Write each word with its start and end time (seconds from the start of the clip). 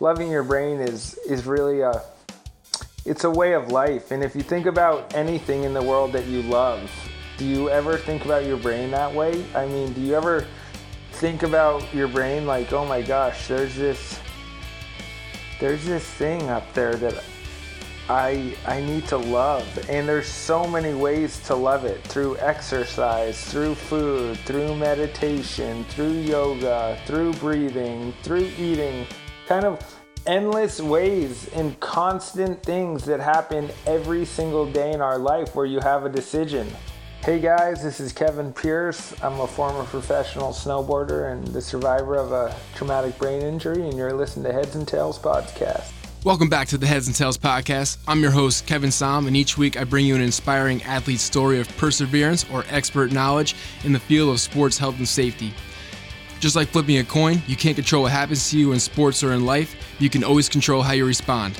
loving 0.00 0.30
your 0.30 0.44
brain 0.44 0.78
is 0.78 1.18
is 1.28 1.44
really 1.44 1.80
a 1.80 2.02
it's 3.04 3.24
a 3.24 3.30
way 3.30 3.54
of 3.54 3.72
life. 3.72 4.10
And 4.10 4.22
if 4.22 4.36
you 4.36 4.42
think 4.42 4.66
about 4.66 5.14
anything 5.14 5.64
in 5.64 5.72
the 5.72 5.82
world 5.82 6.12
that 6.12 6.26
you 6.26 6.42
love, 6.42 6.90
do 7.38 7.46
you 7.46 7.70
ever 7.70 7.96
think 7.96 8.24
about 8.24 8.44
your 8.44 8.58
brain 8.58 8.90
that 8.90 9.12
way? 9.12 9.44
I 9.54 9.66
mean, 9.66 9.92
do 9.94 10.00
you 10.00 10.14
ever 10.14 10.46
think 11.12 11.42
about 11.42 11.82
your 11.94 12.06
brain 12.06 12.46
like, 12.46 12.72
oh 12.72 12.84
my 12.84 13.02
gosh, 13.02 13.48
there's 13.48 13.74
this 13.74 14.20
there's 15.58 15.84
this 15.84 16.04
thing 16.04 16.48
up 16.48 16.72
there 16.74 16.94
that 16.94 17.24
I 18.08 18.54
I 18.66 18.80
need 18.82 19.06
to 19.08 19.16
love. 19.16 19.66
And 19.88 20.08
there's 20.08 20.28
so 20.28 20.66
many 20.66 20.94
ways 20.94 21.40
to 21.46 21.54
love 21.54 21.84
it 21.84 22.04
through 22.04 22.36
exercise, 22.38 23.42
through 23.50 23.74
food, 23.74 24.38
through 24.40 24.76
meditation, 24.76 25.82
through 25.84 26.12
yoga, 26.12 27.00
through 27.06 27.32
breathing, 27.34 28.12
through 28.22 28.50
eating. 28.58 29.06
Kind 29.48 29.64
of 29.64 29.80
endless 30.26 30.78
ways 30.78 31.48
and 31.54 31.80
constant 31.80 32.62
things 32.62 33.06
that 33.06 33.18
happen 33.18 33.70
every 33.86 34.26
single 34.26 34.70
day 34.70 34.92
in 34.92 35.00
our 35.00 35.16
life 35.16 35.54
where 35.54 35.64
you 35.64 35.80
have 35.80 36.04
a 36.04 36.10
decision. 36.10 36.68
Hey 37.24 37.40
guys, 37.40 37.82
this 37.82 37.98
is 37.98 38.12
Kevin 38.12 38.52
Pearce. 38.52 39.14
I'm 39.22 39.40
a 39.40 39.46
former 39.46 39.84
professional 39.84 40.50
snowboarder 40.50 41.32
and 41.32 41.46
the 41.46 41.62
survivor 41.62 42.16
of 42.16 42.30
a 42.30 42.54
traumatic 42.74 43.16
brain 43.16 43.40
injury, 43.40 43.88
and 43.88 43.96
you're 43.96 44.12
listening 44.12 44.44
to 44.44 44.52
Heads 44.52 44.74
and 44.74 44.86
Tails 44.86 45.18
Podcast. 45.18 45.92
Welcome 46.24 46.50
back 46.50 46.68
to 46.68 46.76
the 46.76 46.86
Heads 46.86 47.06
and 47.06 47.16
Tails 47.16 47.38
podcast. 47.38 47.96
I'm 48.06 48.20
your 48.20 48.32
host, 48.32 48.66
Kevin 48.66 48.90
Som, 48.90 49.26
and 49.28 49.34
each 49.34 49.56
week 49.56 49.80
I 49.80 49.84
bring 49.84 50.04
you 50.04 50.14
an 50.14 50.20
inspiring 50.20 50.82
athlete 50.82 51.20
story 51.20 51.58
of 51.58 51.74
perseverance 51.78 52.44
or 52.52 52.66
expert 52.68 53.12
knowledge 53.12 53.54
in 53.82 53.94
the 53.94 53.98
field 54.00 54.28
of 54.28 54.40
sports 54.40 54.76
health 54.76 54.98
and 54.98 55.08
safety. 55.08 55.54
Just 56.40 56.54
like 56.54 56.68
flipping 56.68 56.98
a 56.98 57.04
coin, 57.04 57.42
you 57.48 57.56
can't 57.56 57.74
control 57.74 58.04
what 58.04 58.12
happens 58.12 58.48
to 58.50 58.58
you 58.58 58.70
in 58.70 58.78
sports 58.78 59.24
or 59.24 59.32
in 59.32 59.44
life, 59.44 59.74
you 59.98 60.08
can 60.08 60.22
always 60.22 60.48
control 60.48 60.82
how 60.82 60.92
you 60.92 61.04
respond. 61.04 61.58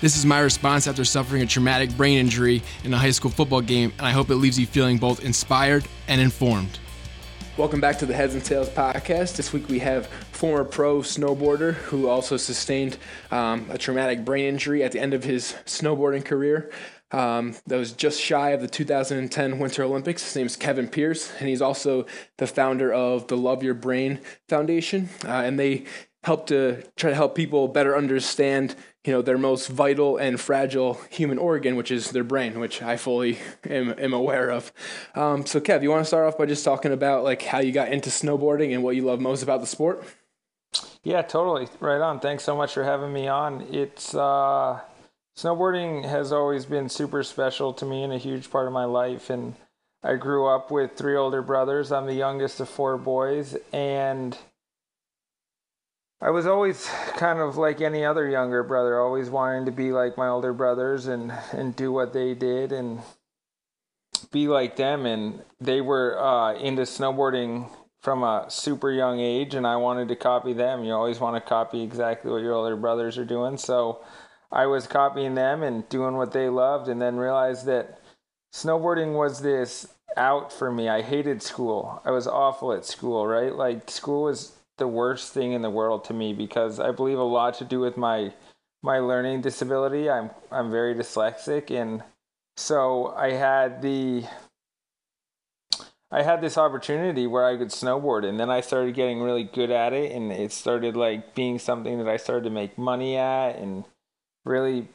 This 0.00 0.16
is 0.16 0.26
my 0.26 0.40
response 0.40 0.88
after 0.88 1.04
suffering 1.04 1.42
a 1.42 1.46
traumatic 1.46 1.96
brain 1.96 2.18
injury 2.18 2.60
in 2.82 2.92
a 2.92 2.98
high 2.98 3.12
school 3.12 3.30
football 3.30 3.60
game, 3.60 3.92
and 3.98 4.06
I 4.06 4.10
hope 4.10 4.28
it 4.30 4.34
leaves 4.34 4.58
you 4.58 4.66
feeling 4.66 4.98
both 4.98 5.24
inspired 5.24 5.86
and 6.08 6.20
informed. 6.20 6.80
Welcome 7.56 7.80
back 7.80 7.98
to 8.00 8.06
the 8.06 8.14
Heads 8.14 8.34
and 8.34 8.44
Tails 8.44 8.68
podcast. 8.68 9.36
This 9.36 9.52
week 9.52 9.68
we 9.68 9.78
have 9.78 10.08
former 10.32 10.64
pro 10.64 10.98
snowboarder 10.98 11.74
who 11.74 12.08
also 12.08 12.36
sustained 12.36 12.98
um, 13.30 13.66
a 13.70 13.78
traumatic 13.78 14.24
brain 14.24 14.46
injury 14.46 14.82
at 14.82 14.90
the 14.90 14.98
end 14.98 15.14
of 15.14 15.22
his 15.22 15.54
snowboarding 15.64 16.24
career. 16.24 16.70
Um, 17.16 17.54
that 17.66 17.78
was 17.78 17.92
just 17.92 18.20
shy 18.20 18.50
of 18.50 18.60
the 18.60 18.68
2010 18.68 19.58
Winter 19.58 19.82
Olympics. 19.84 20.22
His 20.22 20.36
name 20.36 20.44
is 20.44 20.54
Kevin 20.54 20.86
Pearce, 20.86 21.32
and 21.38 21.48
he's 21.48 21.62
also 21.62 22.04
the 22.36 22.46
founder 22.46 22.92
of 22.92 23.28
the 23.28 23.38
Love 23.38 23.62
Your 23.62 23.72
Brain 23.72 24.20
Foundation. 24.50 25.08
Uh, 25.24 25.28
and 25.28 25.58
they 25.58 25.84
help 26.24 26.46
to 26.48 26.82
try 26.94 27.08
to 27.08 27.16
help 27.16 27.34
people 27.34 27.68
better 27.68 27.96
understand, 27.96 28.74
you 29.06 29.14
know, 29.14 29.22
their 29.22 29.38
most 29.38 29.68
vital 29.68 30.18
and 30.18 30.38
fragile 30.38 31.00
human 31.08 31.38
organ, 31.38 31.74
which 31.74 31.90
is 31.90 32.10
their 32.10 32.22
brain, 32.22 32.60
which 32.60 32.82
I 32.82 32.98
fully 32.98 33.38
am, 33.64 33.94
am 33.96 34.12
aware 34.12 34.50
of. 34.50 34.70
Um, 35.14 35.46
so, 35.46 35.58
Kev, 35.58 35.82
you 35.82 35.90
want 35.90 36.02
to 36.02 36.06
start 36.06 36.26
off 36.26 36.36
by 36.36 36.44
just 36.44 36.66
talking 36.66 36.92
about 36.92 37.24
like 37.24 37.40
how 37.40 37.60
you 37.60 37.72
got 37.72 37.88
into 37.88 38.10
snowboarding 38.10 38.74
and 38.74 38.82
what 38.82 38.94
you 38.94 39.02
love 39.06 39.20
most 39.20 39.42
about 39.42 39.62
the 39.62 39.66
sport? 39.66 40.04
Yeah, 41.02 41.22
totally. 41.22 41.68
Right 41.80 42.02
on. 42.02 42.20
Thanks 42.20 42.44
so 42.44 42.54
much 42.54 42.74
for 42.74 42.84
having 42.84 43.10
me 43.10 43.26
on. 43.26 43.62
It's 43.70 44.14
uh 44.14 44.80
snowboarding 45.36 46.08
has 46.08 46.32
always 46.32 46.64
been 46.64 46.88
super 46.88 47.22
special 47.22 47.72
to 47.74 47.84
me 47.84 48.02
and 48.02 48.12
a 48.12 48.18
huge 48.18 48.50
part 48.50 48.66
of 48.66 48.72
my 48.72 48.84
life. 48.84 49.30
And 49.30 49.54
I 50.02 50.14
grew 50.14 50.46
up 50.46 50.70
with 50.70 50.96
three 50.96 51.16
older 51.16 51.42
brothers. 51.42 51.92
I'm 51.92 52.06
the 52.06 52.14
youngest 52.14 52.60
of 52.60 52.68
four 52.68 52.96
boys. 52.96 53.56
And 53.72 54.36
I 56.20 56.30
was 56.30 56.46
always 56.46 56.86
kind 57.16 57.40
of 57.40 57.56
like 57.58 57.80
any 57.80 58.04
other 58.04 58.28
younger 58.28 58.62
brother, 58.62 58.98
always 58.98 59.28
wanting 59.28 59.66
to 59.66 59.72
be 59.72 59.92
like 59.92 60.16
my 60.16 60.28
older 60.28 60.54
brothers 60.54 61.06
and, 61.06 61.32
and 61.52 61.76
do 61.76 61.92
what 61.92 62.14
they 62.14 62.32
did 62.34 62.72
and 62.72 63.00
be 64.32 64.48
like 64.48 64.76
them. 64.76 65.04
And 65.04 65.42
they 65.60 65.82
were 65.82 66.18
uh, 66.18 66.54
into 66.54 66.82
snowboarding 66.82 67.68
from 68.00 68.22
a 68.22 68.46
super 68.48 68.92
young 68.92 69.18
age, 69.18 69.54
and 69.54 69.66
I 69.66 69.76
wanted 69.76 70.08
to 70.08 70.16
copy 70.16 70.52
them. 70.52 70.84
You 70.84 70.92
always 70.92 71.18
want 71.18 71.34
to 71.42 71.46
copy 71.46 71.82
exactly 71.82 72.30
what 72.30 72.40
your 72.40 72.52
older 72.52 72.76
brothers 72.76 73.18
are 73.18 73.24
doing. 73.24 73.58
So 73.58 74.04
I 74.50 74.66
was 74.66 74.86
copying 74.86 75.34
them 75.34 75.62
and 75.62 75.88
doing 75.88 76.16
what 76.16 76.32
they 76.32 76.48
loved, 76.48 76.88
and 76.88 77.00
then 77.00 77.16
realized 77.16 77.66
that 77.66 78.00
snowboarding 78.52 79.14
was 79.14 79.40
this 79.40 79.86
out 80.16 80.52
for 80.52 80.72
me. 80.72 80.88
I 80.88 81.02
hated 81.02 81.42
school. 81.42 82.00
I 82.04 82.10
was 82.10 82.26
awful 82.26 82.72
at 82.72 82.84
school, 82.84 83.26
right? 83.26 83.54
Like 83.54 83.90
school 83.90 84.24
was 84.24 84.52
the 84.78 84.88
worst 84.88 85.32
thing 85.32 85.52
in 85.52 85.62
the 85.62 85.70
world 85.70 86.04
to 86.04 86.14
me 86.14 86.32
because 86.32 86.80
I 86.80 86.90
believe 86.90 87.18
a 87.18 87.22
lot 87.22 87.54
to 87.58 87.64
do 87.64 87.80
with 87.80 87.96
my 87.96 88.32
my 88.82 88.98
learning 88.98 89.40
disability. 89.40 90.08
I'm 90.10 90.30
I'm 90.50 90.70
very 90.70 90.94
dyslexic 90.94 91.70
and 91.70 92.02
so 92.56 93.14
I 93.16 93.32
had 93.32 93.82
the 93.82 94.24
I 96.10 96.22
had 96.22 96.40
this 96.40 96.56
opportunity 96.56 97.26
where 97.26 97.44
I 97.44 97.56
could 97.56 97.68
snowboard 97.68 98.24
and 98.24 98.38
then 98.38 98.50
I 98.50 98.60
started 98.60 98.94
getting 98.94 99.20
really 99.22 99.44
good 99.44 99.70
at 99.70 99.92
it 99.92 100.12
and 100.12 100.30
it 100.30 100.52
started 100.52 100.96
like 100.96 101.34
being 101.34 101.58
something 101.58 101.98
that 101.98 102.08
I 102.08 102.16
started 102.16 102.44
to 102.44 102.50
make 102.50 102.78
money 102.78 103.16
at 103.16 103.56
and 103.56 103.84
really 104.46 104.88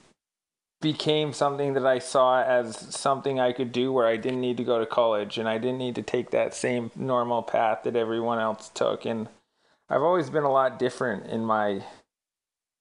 became 0.81 1.31
something 1.31 1.73
that 1.73 1.85
I 1.85 1.99
saw 1.99 2.41
as 2.41 2.75
something 2.75 3.39
I 3.39 3.51
could 3.51 3.71
do 3.71 3.93
where 3.93 4.07
I 4.07 4.17
didn't 4.17 4.41
need 4.41 4.57
to 4.57 4.63
go 4.63 4.79
to 4.79 4.85
college 4.85 5.37
and 5.37 5.47
I 5.47 5.59
didn't 5.59 5.77
need 5.77 5.95
to 5.95 6.01
take 6.01 6.31
that 6.31 6.55
same 6.55 6.89
normal 6.95 7.43
path 7.43 7.83
that 7.83 7.95
everyone 7.95 8.39
else 8.39 8.69
took 8.69 9.05
and 9.05 9.29
I've 9.89 10.01
always 10.01 10.31
been 10.31 10.43
a 10.43 10.51
lot 10.51 10.79
different 10.79 11.27
in 11.27 11.45
my 11.45 11.83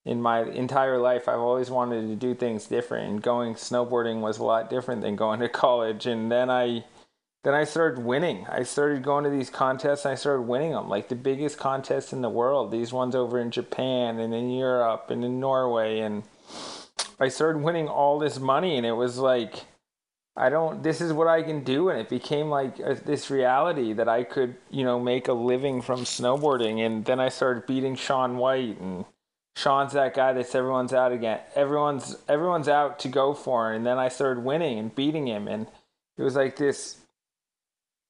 in 0.06 0.22
my 0.22 0.44
entire 0.44 0.96
life 0.96 1.28
I've 1.28 1.40
always 1.40 1.70
wanted 1.70 2.08
to 2.08 2.16
do 2.16 2.34
things 2.34 2.66
different 2.66 3.10
and 3.10 3.22
going 3.22 3.54
snowboarding 3.54 4.22
was 4.22 4.38
a 4.38 4.44
lot 4.44 4.70
different 4.70 5.02
than 5.02 5.14
going 5.14 5.40
to 5.40 5.48
college 5.50 6.06
and 6.06 6.32
then 6.32 6.48
I 6.48 6.84
then 7.42 7.54
I 7.54 7.64
started 7.64 8.04
winning. 8.04 8.46
I 8.50 8.64
started 8.64 9.02
going 9.02 9.24
to 9.24 9.30
these 9.30 9.48
contests 9.48 10.04
and 10.04 10.12
I 10.12 10.14
started 10.14 10.42
winning 10.42 10.72
them, 10.72 10.90
like 10.90 11.08
the 11.08 11.14
biggest 11.14 11.56
contests 11.56 12.12
in 12.12 12.20
the 12.20 12.28
world. 12.28 12.70
These 12.70 12.92
ones 12.92 13.14
over 13.14 13.40
in 13.40 13.50
Japan 13.50 14.18
and 14.18 14.34
in 14.34 14.50
Europe 14.50 15.06
and 15.08 15.24
in 15.24 15.40
Norway 15.40 16.00
and 16.00 16.22
I 17.18 17.28
started 17.28 17.62
winning 17.62 17.88
all 17.88 18.18
this 18.18 18.38
money, 18.38 18.76
and 18.76 18.86
it 18.86 18.92
was 18.92 19.18
like, 19.18 19.66
I 20.36 20.48
don't. 20.48 20.82
This 20.82 21.00
is 21.00 21.12
what 21.12 21.28
I 21.28 21.42
can 21.42 21.64
do, 21.64 21.90
and 21.90 22.00
it 22.00 22.08
became 22.08 22.48
like 22.48 22.78
a, 22.78 22.94
this 22.94 23.30
reality 23.30 23.92
that 23.92 24.08
I 24.08 24.24
could, 24.24 24.56
you 24.70 24.84
know, 24.84 24.98
make 24.98 25.28
a 25.28 25.32
living 25.32 25.82
from 25.82 26.00
snowboarding. 26.00 26.84
And 26.84 27.04
then 27.04 27.20
I 27.20 27.28
started 27.28 27.66
beating 27.66 27.94
Shaun 27.94 28.38
White, 28.38 28.80
and 28.80 29.04
Shaun's 29.56 29.92
that 29.92 30.14
guy 30.14 30.32
that's 30.32 30.54
everyone's 30.54 30.94
out 30.94 31.12
again. 31.12 31.40
Everyone's 31.54 32.16
everyone's 32.28 32.68
out 32.68 32.98
to 33.00 33.08
go 33.08 33.34
for, 33.34 33.72
and 33.72 33.84
then 33.84 33.98
I 33.98 34.08
started 34.08 34.42
winning 34.42 34.78
and 34.78 34.94
beating 34.94 35.26
him, 35.26 35.46
and 35.48 35.66
it 36.16 36.22
was 36.22 36.36
like 36.36 36.56
this, 36.56 36.98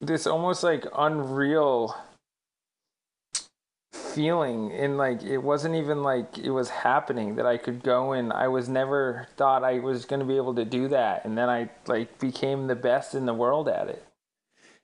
this 0.01 0.27
almost 0.27 0.63
like 0.63 0.87
unreal 0.97 1.97
feeling 4.15 4.73
and 4.73 4.97
like 4.97 5.23
it 5.23 5.39
wasn't 5.39 5.75
even 5.75 6.03
like 6.03 6.39
it 6.39 6.51
was 6.51 6.69
happening 6.69 7.37
that 7.37 7.47
I 7.47 7.57
could 7.57 7.83
go 7.83 8.13
and 8.13 8.33
I 8.33 8.49
was 8.49 8.69
never 8.69 9.29
thought 9.37 9.65
I 9.65 9.79
was 9.79 10.05
going 10.05 10.21
to 10.21 10.27
be 10.27 10.37
able 10.37 10.55
to 10.55 10.65
do 10.65 10.89
that 10.89 11.25
and 11.25 11.37
then 11.37 11.49
I 11.49 11.71
like 11.87 12.19
became 12.19 12.67
the 12.67 12.75
best 12.75 13.15
in 13.15 13.27
the 13.27 13.35
world 13.35 13.69
at 13.69 13.89
it. 13.89 14.05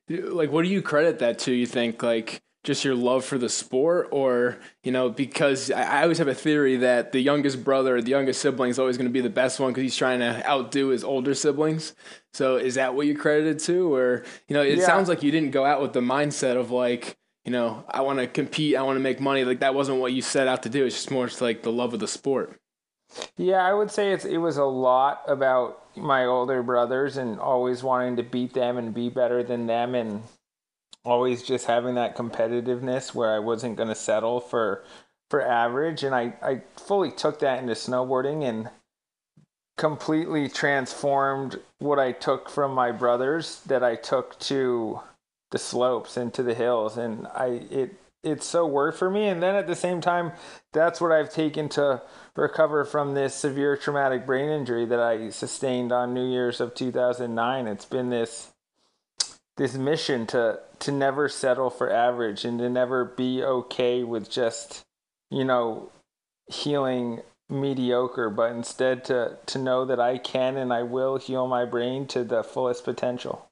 Like 0.08 0.50
what 0.50 0.62
do 0.62 0.68
you 0.68 0.82
credit 0.82 1.18
that 1.18 1.38
to 1.40 1.52
you 1.52 1.66
think 1.66 2.02
like 2.02 2.42
just 2.66 2.84
your 2.84 2.96
love 2.96 3.24
for 3.24 3.38
the 3.38 3.48
sport 3.48 4.08
or 4.10 4.58
you 4.82 4.90
know 4.90 5.08
because 5.08 5.70
I 5.70 6.02
always 6.02 6.18
have 6.18 6.28
a 6.28 6.34
theory 6.34 6.76
that 6.78 7.12
the 7.12 7.20
youngest 7.20 7.62
brother 7.62 8.02
the 8.02 8.10
youngest 8.10 8.42
sibling 8.42 8.70
is 8.70 8.78
always 8.78 8.96
going 8.96 9.06
to 9.06 9.12
be 9.12 9.20
the 9.20 9.30
best 9.30 9.60
one 9.60 9.70
because 9.70 9.82
he's 9.82 9.96
trying 9.96 10.18
to 10.18 10.44
outdo 10.48 10.88
his 10.88 11.04
older 11.04 11.32
siblings 11.32 11.94
so 12.32 12.56
is 12.56 12.74
that 12.74 12.94
what 12.94 13.06
you 13.06 13.16
credited 13.16 13.60
to 13.60 13.94
or 13.94 14.24
you 14.48 14.54
know 14.54 14.62
it 14.62 14.78
yeah. 14.78 14.84
sounds 14.84 15.08
like 15.08 15.22
you 15.22 15.30
didn't 15.30 15.52
go 15.52 15.64
out 15.64 15.80
with 15.80 15.92
the 15.92 16.00
mindset 16.00 16.56
of 16.56 16.72
like 16.72 17.16
you 17.46 17.52
know, 17.52 17.84
I 17.88 18.00
want 18.00 18.18
to 18.18 18.26
compete, 18.26 18.76
I 18.76 18.82
want 18.82 18.96
to 18.96 19.02
make 19.02 19.20
money. 19.20 19.44
Like 19.44 19.60
that 19.60 19.74
wasn't 19.74 20.00
what 20.00 20.12
you 20.12 20.20
set 20.20 20.48
out 20.48 20.64
to 20.64 20.68
do. 20.68 20.84
It's 20.84 20.96
just 20.96 21.12
more 21.12 21.28
just 21.28 21.40
like 21.40 21.62
the 21.62 21.72
love 21.72 21.94
of 21.94 22.00
the 22.00 22.08
sport. 22.08 22.58
Yeah, 23.36 23.64
I 23.64 23.72
would 23.72 23.92
say 23.92 24.12
it's 24.12 24.24
it 24.24 24.38
was 24.38 24.56
a 24.56 24.64
lot 24.64 25.22
about 25.28 25.96
my 25.96 26.24
older 26.24 26.62
brothers 26.64 27.16
and 27.16 27.38
always 27.38 27.84
wanting 27.84 28.16
to 28.16 28.24
beat 28.24 28.52
them 28.52 28.76
and 28.76 28.92
be 28.92 29.08
better 29.08 29.44
than 29.44 29.66
them 29.66 29.94
and 29.94 30.24
always 31.04 31.44
just 31.44 31.66
having 31.66 31.94
that 31.94 32.16
competitiveness 32.16 33.14
where 33.14 33.32
I 33.32 33.38
wasn't 33.38 33.76
going 33.76 33.88
to 33.88 33.94
settle 33.94 34.40
for 34.40 34.82
for 35.30 35.40
average 35.40 36.02
and 36.02 36.16
I 36.16 36.34
I 36.42 36.62
fully 36.76 37.12
took 37.12 37.38
that 37.38 37.60
into 37.60 37.74
snowboarding 37.74 38.42
and 38.42 38.70
completely 39.78 40.48
transformed 40.48 41.60
what 41.78 42.00
I 42.00 42.10
took 42.10 42.50
from 42.50 42.72
my 42.72 42.90
brothers 42.90 43.60
that 43.66 43.84
I 43.84 43.94
took 43.94 44.36
to 44.40 45.00
the 45.56 45.62
slopes 45.62 46.16
and 46.18 46.34
to 46.34 46.42
the 46.42 46.54
hills 46.54 46.98
and 46.98 47.26
i 47.28 47.46
it 47.70 47.94
it's 48.22 48.44
so 48.44 48.66
worked 48.66 48.98
for 48.98 49.08
me 49.08 49.26
and 49.26 49.42
then 49.42 49.54
at 49.54 49.66
the 49.66 49.74
same 49.74 50.02
time 50.02 50.32
that's 50.74 51.00
what 51.00 51.10
i've 51.10 51.32
taken 51.32 51.66
to 51.68 52.02
recover 52.36 52.84
from 52.84 53.14
this 53.14 53.34
severe 53.34 53.74
traumatic 53.74 54.26
brain 54.26 54.50
injury 54.50 54.84
that 54.84 55.00
i 55.00 55.30
sustained 55.30 55.92
on 55.92 56.12
new 56.12 56.30
year's 56.30 56.60
of 56.60 56.74
2009 56.74 57.66
it's 57.66 57.86
been 57.86 58.10
this 58.10 58.52
this 59.56 59.74
mission 59.74 60.26
to 60.26 60.58
to 60.78 60.92
never 60.92 61.26
settle 61.26 61.70
for 61.70 61.90
average 61.90 62.44
and 62.44 62.58
to 62.58 62.68
never 62.68 63.04
be 63.04 63.42
okay 63.42 64.02
with 64.02 64.30
just 64.30 64.84
you 65.30 65.44
know 65.44 65.90
healing 66.46 67.22
mediocre, 67.48 68.30
but 68.30 68.52
instead 68.52 69.04
to 69.04 69.38
to 69.46 69.58
know 69.58 69.84
that 69.84 70.00
I 70.00 70.18
can 70.18 70.56
and 70.56 70.72
I 70.72 70.82
will 70.82 71.16
heal 71.18 71.46
my 71.46 71.64
brain 71.64 72.06
to 72.08 72.24
the 72.24 72.42
fullest 72.42 72.84
potential. 72.84 73.48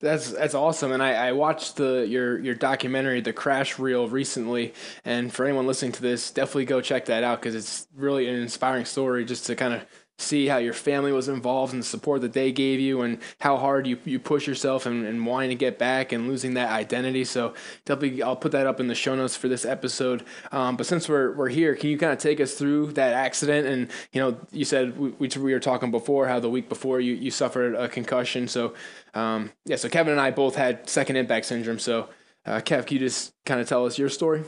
That's 0.00 0.30
that's 0.30 0.54
awesome, 0.54 0.92
and 0.92 1.02
I, 1.02 1.28
I 1.28 1.32
watched 1.32 1.74
the 1.76 2.06
your 2.06 2.38
your 2.38 2.54
documentary, 2.54 3.20
The 3.20 3.32
Crash 3.32 3.80
Reel, 3.80 4.08
recently. 4.08 4.72
And 5.04 5.32
for 5.32 5.44
anyone 5.44 5.66
listening 5.66 5.90
to 5.92 6.02
this, 6.02 6.30
definitely 6.30 6.66
go 6.66 6.80
check 6.80 7.06
that 7.06 7.24
out 7.24 7.40
because 7.40 7.56
it's 7.56 7.88
really 7.96 8.28
an 8.28 8.36
inspiring 8.36 8.84
story. 8.84 9.24
Just 9.24 9.46
to 9.46 9.56
kind 9.56 9.74
of 9.74 9.84
see 10.18 10.48
how 10.48 10.58
your 10.58 10.72
family 10.72 11.12
was 11.12 11.28
involved 11.28 11.72
and 11.72 11.82
the 11.82 11.86
support 11.86 12.20
that 12.20 12.32
they 12.32 12.50
gave 12.50 12.80
you 12.80 13.02
and 13.02 13.18
how 13.40 13.56
hard 13.56 13.86
you, 13.86 13.96
you 14.04 14.18
push 14.18 14.48
yourself 14.48 14.84
and, 14.84 15.06
and 15.06 15.24
wanting 15.24 15.48
to 15.48 15.54
get 15.54 15.78
back 15.78 16.10
and 16.10 16.26
losing 16.26 16.54
that 16.54 16.70
identity. 16.70 17.24
So 17.24 17.54
definitely 17.84 18.22
I'll 18.22 18.36
put 18.36 18.50
that 18.52 18.66
up 18.66 18.80
in 18.80 18.88
the 18.88 18.96
show 18.96 19.14
notes 19.14 19.36
for 19.36 19.46
this 19.46 19.64
episode. 19.64 20.24
Um, 20.50 20.76
but 20.76 20.86
since 20.86 21.08
we're, 21.08 21.32
we're 21.32 21.48
here, 21.48 21.76
can 21.76 21.88
you 21.88 21.96
kind 21.96 22.12
of 22.12 22.18
take 22.18 22.40
us 22.40 22.54
through 22.54 22.92
that 22.92 23.14
accident? 23.14 23.68
And, 23.68 23.90
you 24.12 24.20
know, 24.20 24.36
you 24.50 24.64
said 24.64 24.98
we, 24.98 25.28
we 25.28 25.52
were 25.52 25.60
talking 25.60 25.92
before 25.92 26.26
how 26.26 26.40
the 26.40 26.50
week 26.50 26.68
before 26.68 27.00
you, 27.00 27.14
you 27.14 27.30
suffered 27.30 27.76
a 27.76 27.88
concussion. 27.88 28.48
So, 28.48 28.74
um, 29.14 29.52
yeah, 29.66 29.76
so 29.76 29.88
Kevin 29.88 30.10
and 30.10 30.20
I 30.20 30.32
both 30.32 30.56
had 30.56 30.88
second 30.88 31.14
impact 31.14 31.46
syndrome. 31.46 31.78
So, 31.78 32.08
uh, 32.44 32.60
Kev, 32.60 32.86
can 32.86 32.94
you 32.96 33.00
just 33.00 33.32
kind 33.46 33.60
of 33.60 33.68
tell 33.68 33.86
us 33.86 33.98
your 33.98 34.08
story? 34.08 34.42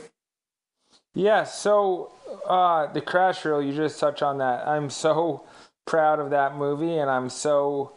Yeah, 1.13 1.43
so 1.43 2.13
uh, 2.47 2.87
the 2.87 3.01
crash 3.01 3.43
reel, 3.43 3.61
you 3.61 3.73
just 3.73 3.99
touch 3.99 4.21
on 4.21 4.37
that. 4.37 4.67
I'm 4.67 4.89
so 4.89 5.43
proud 5.85 6.19
of 6.19 6.29
that 6.31 6.55
movie, 6.55 6.97
and 6.97 7.09
I'm 7.09 7.29
so 7.29 7.93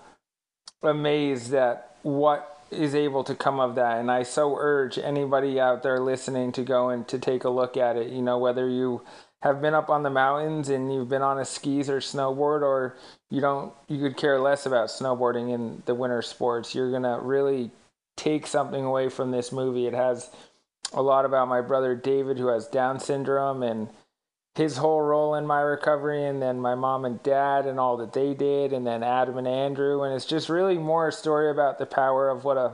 amazed 0.82 1.54
at 1.54 1.96
what 2.02 2.50
is 2.70 2.94
able 2.94 3.24
to 3.24 3.34
come 3.34 3.60
of 3.60 3.74
that. 3.76 3.98
And 3.98 4.10
I 4.10 4.22
so 4.22 4.56
urge 4.58 4.98
anybody 4.98 5.60
out 5.60 5.82
there 5.82 6.00
listening 6.00 6.52
to 6.52 6.62
go 6.62 6.88
and 6.88 7.06
to 7.08 7.18
take 7.18 7.44
a 7.44 7.50
look 7.50 7.76
at 7.76 7.96
it. 7.96 8.10
You 8.10 8.22
know, 8.22 8.38
whether 8.38 8.68
you 8.68 9.02
have 9.42 9.60
been 9.60 9.74
up 9.74 9.90
on 9.90 10.02
the 10.02 10.10
mountains 10.10 10.68
and 10.70 10.92
you've 10.92 11.08
been 11.08 11.22
on 11.22 11.38
a 11.38 11.44
skis 11.44 11.88
or 11.90 11.98
snowboard, 11.98 12.62
or 12.62 12.96
you 13.30 13.40
don't, 13.40 13.72
you 13.88 14.00
could 14.00 14.16
care 14.16 14.40
less 14.40 14.66
about 14.66 14.88
snowboarding 14.88 15.52
in 15.52 15.82
the 15.86 15.94
winter 15.94 16.22
sports. 16.22 16.74
You're 16.74 16.90
gonna 16.90 17.20
really 17.20 17.70
take 18.16 18.46
something 18.46 18.84
away 18.84 19.08
from 19.08 19.30
this 19.30 19.52
movie. 19.52 19.86
It 19.86 19.94
has 19.94 20.30
a 20.92 21.02
lot 21.02 21.24
about 21.24 21.48
my 21.48 21.60
brother 21.60 21.94
David, 21.94 22.38
who 22.38 22.46
has 22.48 22.66
Down 22.66 23.00
syndrome, 23.00 23.62
and 23.62 23.88
his 24.54 24.76
whole 24.76 25.00
role 25.00 25.34
in 25.34 25.46
my 25.46 25.60
recovery 25.60 26.24
and 26.24 26.40
then 26.40 26.60
my 26.60 26.74
mom 26.74 27.04
and 27.04 27.22
dad 27.22 27.66
and 27.66 27.80
all 27.80 27.96
that 27.96 28.12
they 28.12 28.34
did 28.34 28.72
and 28.72 28.86
then 28.86 29.02
Adam 29.02 29.36
and 29.36 29.48
Andrew. 29.48 30.02
And 30.02 30.14
it's 30.14 30.26
just 30.26 30.48
really 30.48 30.78
more 30.78 31.08
a 31.08 31.12
story 31.12 31.50
about 31.50 31.78
the 31.78 31.86
power 31.86 32.28
of 32.28 32.44
what 32.44 32.56
a, 32.56 32.72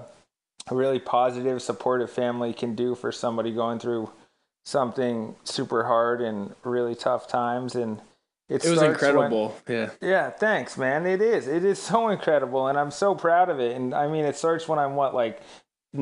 a 0.68 0.74
really 0.74 0.98
positive 0.98 1.62
supportive 1.62 2.10
family 2.10 2.52
can 2.52 2.74
do 2.74 2.94
for 2.94 3.10
somebody 3.10 3.50
going 3.50 3.78
through 3.78 4.10
something 4.66 5.34
super 5.44 5.84
hard 5.84 6.20
and 6.20 6.54
really 6.64 6.94
tough 6.94 7.26
times. 7.26 7.74
And 7.74 8.02
it, 8.50 8.62
it 8.62 8.68
was 8.70 8.82
incredible 8.82 9.56
when, 9.64 9.76
yeah. 9.76 9.90
Yeah 10.02 10.30
thanks 10.30 10.76
man. 10.76 11.06
It 11.06 11.22
is. 11.22 11.48
It 11.48 11.64
is 11.64 11.78
so 11.78 12.08
incredible 12.08 12.66
and 12.66 12.78
i'm 12.78 12.90
so 12.90 13.14
proud 13.14 13.48
of 13.48 13.58
it. 13.58 13.74
And 13.74 13.94
i 13.94 14.06
mean 14.06 14.26
it 14.26 14.36
starts 14.36 14.68
when 14.68 14.78
i'm 14.78 14.96
what 14.96 15.14
like 15.14 15.40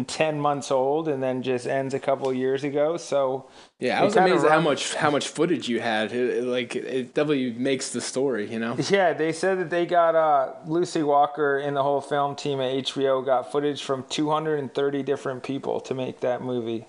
10 0.06 0.38
months 0.38 0.70
old 0.70 1.08
and 1.08 1.22
then 1.22 1.42
just 1.42 1.66
ends 1.66 1.94
a 1.94 1.98
couple 1.98 2.30
years 2.32 2.62
ago. 2.62 2.98
So 2.98 3.48
yeah 3.78 4.00
i 4.00 4.04
was 4.04 4.16
amazed 4.16 4.44
at 4.44 4.50
how 4.50 4.60
much 4.60 4.94
how 4.94 5.10
much 5.10 5.28
footage 5.28 5.68
you 5.68 5.80
had. 5.80 6.12
It, 6.12 6.38
it, 6.38 6.44
like 6.44 6.76
it 6.76 7.14
definitely 7.14 7.52
makes 7.52 7.90
the 7.90 8.00
story 8.00 8.50
you 8.50 8.58
know? 8.58 8.76
Yeah 8.90 9.14
they 9.14 9.32
said 9.32 9.58
that 9.58 9.70
they 9.70 9.86
got 9.86 10.14
uh, 10.14 10.52
lucy 10.66 11.02
walker 11.02 11.58
in 11.58 11.74
the 11.74 11.82
whole 11.82 12.02
film 12.02 12.36
team 12.36 12.60
at 12.60 12.72
hbo 12.84 13.24
got 13.24 13.50
footage 13.50 13.82
from 13.82 14.04
230 14.10 15.02
different 15.02 15.42
people 15.42 15.80
to 15.80 15.94
make 15.94 16.20
that 16.20 16.42
movie. 16.42 16.86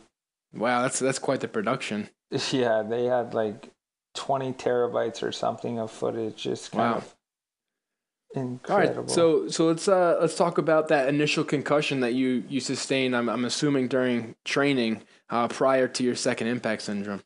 Wow 0.54 0.81
that's 0.81 1.00
that's 1.00 1.19
quite 1.19 1.40
the 1.40 1.48
production. 1.48 2.10
Yeah 2.51 2.84
they 2.84 3.06
had 3.06 3.34
like 3.34 3.72
20 4.16 4.54
terabytes 4.54 5.24
or 5.24 5.31
something 5.31 5.80
of 5.80 5.90
footage 5.90 6.44
just 6.44 6.72
kind 6.72 6.92
wow. 6.92 6.98
of 6.98 7.16
Incredible. 8.36 9.00
All 9.00 9.02
right, 9.02 9.10
so 9.10 9.48
so 9.48 9.66
let's 9.66 9.88
uh 9.88 10.18
let's 10.22 10.36
talk 10.36 10.60
about 10.60 10.88
that 10.90 11.10
initial 11.10 11.44
concussion 11.44 12.02
that 12.02 12.14
you 12.14 12.44
you 12.48 12.60
sustained. 12.60 13.16
I'm 13.16 13.28
I'm 13.28 13.46
assuming 13.46 13.88
during 13.88 14.36
training 14.46 15.02
uh, 15.30 15.48
prior 15.48 15.88
to 15.88 16.04
your 16.04 16.16
second 16.16 16.48
impact 16.48 16.84
syndrome. 16.84 17.22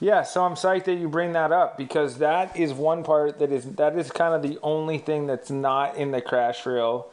Yeah, 0.00 0.22
so 0.22 0.44
I'm 0.44 0.54
psyched 0.54 0.84
that 0.84 0.94
you 0.94 1.08
bring 1.08 1.32
that 1.32 1.50
up 1.50 1.76
because 1.76 2.18
that 2.18 2.56
is 2.56 2.72
one 2.72 3.02
part 3.02 3.40
that 3.40 3.50
is 3.50 3.64
that 3.76 3.98
is 3.98 4.10
kind 4.12 4.34
of 4.34 4.42
the 4.48 4.58
only 4.62 4.98
thing 4.98 5.26
that's 5.26 5.50
not 5.50 5.96
in 5.96 6.12
the 6.12 6.20
crash 6.20 6.64
reel, 6.66 7.10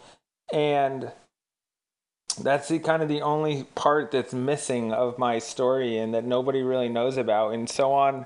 and 0.53 1.11
that's 2.43 2.67
the 2.67 2.79
kind 2.79 3.01
of 3.01 3.09
the 3.09 3.21
only 3.21 3.63
part 3.75 4.11
that's 4.11 4.33
missing 4.33 4.93
of 4.93 5.17
my 5.17 5.39
story 5.39 5.97
and 5.97 6.13
that 6.13 6.25
nobody 6.25 6.61
really 6.61 6.89
knows 6.89 7.17
about. 7.17 7.53
And 7.53 7.69
so 7.69 7.91
on 7.91 8.25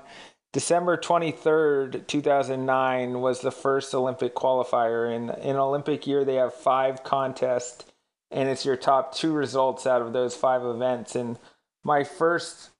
December 0.56 0.96
23rd, 0.96 2.06
2009 2.06 3.20
was 3.20 3.42
the 3.42 3.50
first 3.50 3.94
Olympic 3.94 4.34
qualifier. 4.34 5.14
In 5.14 5.28
an 5.28 5.56
Olympic 5.56 6.06
year, 6.06 6.24
they 6.24 6.36
have 6.36 6.54
five 6.54 7.04
contests, 7.04 7.84
and 8.30 8.48
it's 8.48 8.64
your 8.64 8.74
top 8.74 9.14
two 9.14 9.34
results 9.34 9.86
out 9.86 10.00
of 10.00 10.14
those 10.14 10.34
five 10.34 10.64
events. 10.64 11.14
And 11.14 11.38
my 11.84 12.04
first, 12.04 12.70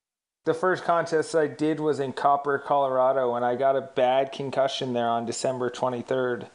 the 0.46 0.55
first 0.55 0.84
contest 0.84 1.34
I 1.34 1.49
did 1.49 1.78
was 1.78 2.00
in 2.00 2.14
Copper, 2.14 2.56
Colorado, 2.56 3.34
and 3.34 3.44
I 3.44 3.56
got 3.56 3.76
a 3.76 3.82
bad 3.82 4.32
concussion 4.32 4.94
there 4.94 5.11
on 5.11 5.26
December 5.26 5.69
23rd. 5.69 6.49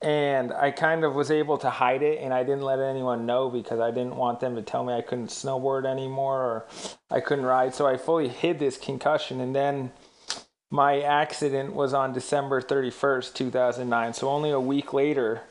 And 0.00 0.52
I 0.52 0.70
kind 0.70 1.02
of 1.02 1.16
was 1.16 1.32
able 1.32 1.58
to 1.58 1.68
hide 1.68 2.04
it, 2.04 2.20
and 2.22 2.32
I 2.32 2.44
didn't 2.44 2.62
let 2.62 2.78
anyone 2.78 3.26
know 3.26 3.50
because 3.50 3.80
I 3.80 3.90
didn't 3.90 4.14
want 4.14 4.38
them 4.38 4.54
to 4.54 4.62
tell 4.62 4.84
me 4.84 4.94
I 4.94 5.02
couldn't 5.02 5.30
snowboard 5.30 5.84
anymore 5.84 6.38
or 6.38 6.66
I 7.10 7.18
couldn't 7.18 7.44
ride. 7.44 7.74
So 7.74 7.88
I 7.88 7.96
fully 7.96 8.28
hid 8.28 8.60
this 8.60 8.78
concussion. 8.78 9.40
And 9.40 9.52
then 9.52 9.90
my 10.70 11.00
accident 11.00 11.74
was 11.74 11.92
on 11.92 12.12
December 12.12 12.60
31st, 12.60 13.34
2009. 13.34 14.14
So 14.14 14.28
only 14.28 14.50
a 14.50 14.60
week 14.60 14.92
later 14.92 15.42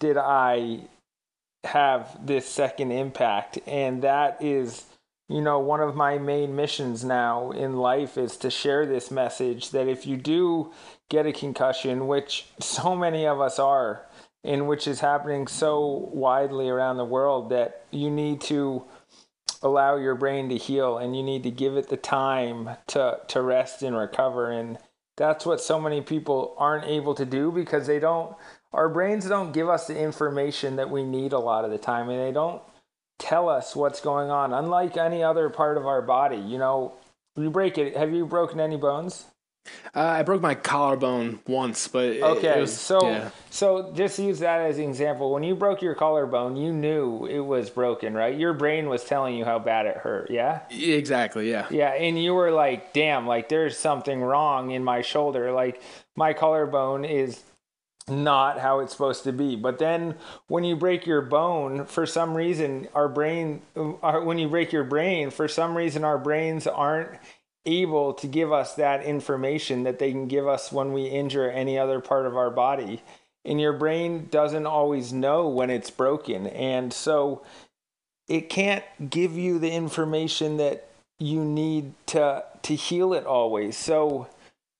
did 0.00 0.16
I 0.16 0.80
have 1.64 2.26
this 2.26 2.46
second 2.46 2.90
impact. 2.90 3.58
And 3.66 4.02
that 4.02 4.42
is, 4.42 4.84
you 5.28 5.40
know, 5.40 5.60
one 5.60 5.80
of 5.80 5.94
my 5.94 6.18
main 6.18 6.56
missions 6.56 7.04
now 7.04 7.52
in 7.52 7.76
life 7.76 8.18
is 8.18 8.36
to 8.38 8.50
share 8.50 8.84
this 8.84 9.10
message 9.10 9.70
that 9.70 9.88
if 9.88 10.06
you 10.06 10.16
do 10.16 10.72
get 11.08 11.26
a 11.26 11.32
concussion, 11.32 12.06
which 12.06 12.46
so 12.60 12.96
many 12.96 13.26
of 13.26 13.40
us 13.40 13.58
are, 13.58 14.04
and 14.42 14.68
which 14.68 14.86
is 14.86 15.00
happening 15.00 15.46
so 15.46 16.10
widely 16.12 16.68
around 16.68 16.98
the 16.98 17.04
world, 17.04 17.48
that 17.48 17.84
you 17.90 18.10
need 18.10 18.40
to 18.42 18.84
allow 19.64 19.96
your 19.96 20.14
brain 20.14 20.48
to 20.50 20.56
heal 20.56 20.98
and 20.98 21.16
you 21.16 21.22
need 21.22 21.42
to 21.42 21.50
give 21.50 21.76
it 21.76 21.88
the 21.88 21.96
time 21.96 22.70
to 22.88 23.18
to 23.28 23.42
rest 23.42 23.82
and 23.82 23.96
recover. 23.96 24.50
And 24.50 24.78
that's 25.16 25.46
what 25.46 25.60
so 25.60 25.80
many 25.80 26.00
people 26.00 26.54
aren't 26.58 26.84
able 26.84 27.14
to 27.14 27.24
do 27.24 27.50
because 27.50 27.86
they 27.86 27.98
don't 27.98 28.36
our 28.72 28.88
brains 28.88 29.26
don't 29.26 29.52
give 29.52 29.68
us 29.68 29.86
the 29.86 29.98
information 29.98 30.76
that 30.76 30.90
we 30.90 31.04
need 31.04 31.32
a 31.32 31.38
lot 31.38 31.64
of 31.64 31.70
the 31.70 31.78
time 31.78 32.08
and 32.08 32.20
they 32.20 32.32
don't 32.32 32.62
tell 33.18 33.48
us 33.48 33.74
what's 33.74 34.00
going 34.00 34.30
on 34.30 34.52
unlike 34.52 34.96
any 34.96 35.22
other 35.22 35.48
part 35.48 35.76
of 35.76 35.86
our 35.86 36.02
body. 36.02 36.36
You 36.36 36.58
know 36.58 36.94
you 37.36 37.50
break 37.50 37.78
it. 37.78 37.96
Have 37.96 38.12
you 38.12 38.26
broken 38.26 38.60
any 38.60 38.76
bones 38.76 39.26
uh, 39.94 40.00
I 40.00 40.22
broke 40.22 40.42
my 40.42 40.54
collarbone 40.54 41.40
once, 41.46 41.88
but 41.88 42.04
it, 42.04 42.22
okay. 42.22 42.58
It 42.58 42.60
was, 42.60 42.76
so 42.78 43.08
yeah. 43.08 43.30
so 43.50 43.92
just 43.94 44.18
use 44.18 44.40
that 44.40 44.60
as 44.60 44.78
an 44.78 44.84
example. 44.84 45.32
When 45.32 45.42
you 45.42 45.54
broke 45.54 45.82
your 45.82 45.94
collarbone, 45.94 46.56
you 46.56 46.72
knew 46.72 47.26
it 47.26 47.40
was 47.40 47.70
broken, 47.70 48.14
right? 48.14 48.36
Your 48.36 48.52
brain 48.52 48.88
was 48.88 49.04
telling 49.04 49.36
you 49.36 49.44
how 49.44 49.58
bad 49.58 49.86
it 49.86 49.96
hurt. 49.96 50.30
Yeah. 50.30 50.60
Exactly. 50.70 51.50
Yeah. 51.50 51.66
Yeah, 51.70 51.90
and 51.90 52.22
you 52.22 52.34
were 52.34 52.50
like, 52.50 52.92
"Damn! 52.92 53.26
Like 53.26 53.48
there's 53.48 53.76
something 53.76 54.20
wrong 54.20 54.70
in 54.70 54.84
my 54.84 55.02
shoulder. 55.02 55.52
Like 55.52 55.80
my 56.16 56.32
collarbone 56.32 57.04
is." 57.04 57.42
not 58.08 58.58
how 58.58 58.80
it's 58.80 58.92
supposed 58.92 59.24
to 59.24 59.32
be. 59.32 59.56
But 59.56 59.78
then 59.78 60.16
when 60.48 60.64
you 60.64 60.76
break 60.76 61.06
your 61.06 61.22
bone, 61.22 61.86
for 61.86 62.04
some 62.04 62.36
reason, 62.36 62.88
our 62.94 63.08
brain, 63.08 63.62
our, 64.02 64.22
when 64.22 64.38
you 64.38 64.48
break 64.48 64.72
your 64.72 64.84
brain, 64.84 65.30
for 65.30 65.48
some 65.48 65.76
reason, 65.76 66.04
our 66.04 66.18
brains 66.18 66.66
aren't 66.66 67.18
able 67.66 68.14
to 68.14 68.26
give 68.26 68.52
us 68.52 68.74
that 68.74 69.02
information 69.04 69.84
that 69.84 69.98
they 69.98 70.10
can 70.10 70.28
give 70.28 70.46
us 70.46 70.70
when 70.70 70.92
we 70.92 71.06
injure 71.06 71.50
any 71.50 71.78
other 71.78 72.00
part 72.00 72.26
of 72.26 72.36
our 72.36 72.50
body. 72.50 73.02
And 73.44 73.60
your 73.60 73.72
brain 73.72 74.28
doesn't 74.30 74.66
always 74.66 75.12
know 75.12 75.48
when 75.48 75.70
it's 75.70 75.90
broken. 75.90 76.46
And 76.46 76.92
so 76.92 77.42
it 78.28 78.48
can't 78.48 78.84
give 79.10 79.36
you 79.36 79.58
the 79.58 79.70
information 79.70 80.56
that 80.58 80.88
you 81.18 81.44
need 81.44 81.92
to 82.06 82.44
to 82.62 82.74
heal 82.74 83.12
it 83.14 83.26
always. 83.26 83.76
So 83.76 84.28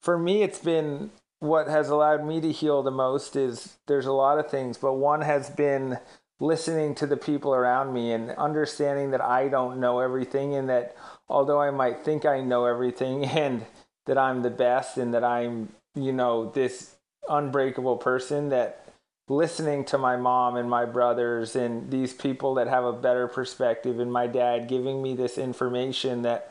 for 0.00 0.19
me 0.19 0.43
it's 0.43 0.59
been 0.59 1.11
what 1.41 1.69
has 1.69 1.91
allowed 1.91 2.25
me 2.25 2.41
to 2.41 2.50
heal 2.50 2.83
the 2.83 2.91
most 2.91 3.37
is 3.37 3.76
there's 3.87 4.07
a 4.07 4.12
lot 4.12 4.38
of 4.38 4.50
things, 4.50 4.79
but 4.79 4.95
one 4.95 5.21
has 5.21 5.50
been 5.50 5.99
listening 6.41 6.95
to 6.97 7.07
the 7.07 7.17
people 7.17 7.55
around 7.55 7.93
me 7.93 8.12
and 8.12 8.31
understanding 8.33 9.11
that 9.12 9.21
I 9.21 9.49
don't 9.49 9.81
know 9.81 10.00
everything 10.00 10.55
and 10.55 10.69
that 10.69 10.97
although 11.29 11.61
I 11.61 11.71
might 11.71 12.05
think 12.05 12.25
I 12.25 12.41
know 12.41 12.67
everything 12.67 13.25
and 13.25 13.64
that 14.07 14.19
I'm 14.19 14.43
the 14.43 14.50
best 14.50 14.99
and 14.99 15.14
that 15.14 15.25
I'm, 15.25 15.71
you 15.95 16.12
know, 16.12 16.50
this 16.50 16.97
unbreakable 17.29 17.97
person, 17.97 18.50
that 18.50 18.85
listening 19.29 19.85
to 19.87 19.97
my 19.97 20.17
mom 20.17 20.57
and 20.57 20.69
my 20.69 20.85
brothers 20.85 21.57
and 21.57 21.91
these 21.91 22.12
people 22.12 22.55
that 22.55 22.69
have 22.69 22.85
a 22.85 22.93
better 22.93 23.26
perspective 23.26 23.99
and 23.99 24.12
my 24.12 24.26
dad 24.26 24.69
giving 24.69 25.03
me 25.03 25.14
this 25.14 25.38
information 25.38 26.23
that 26.23 26.50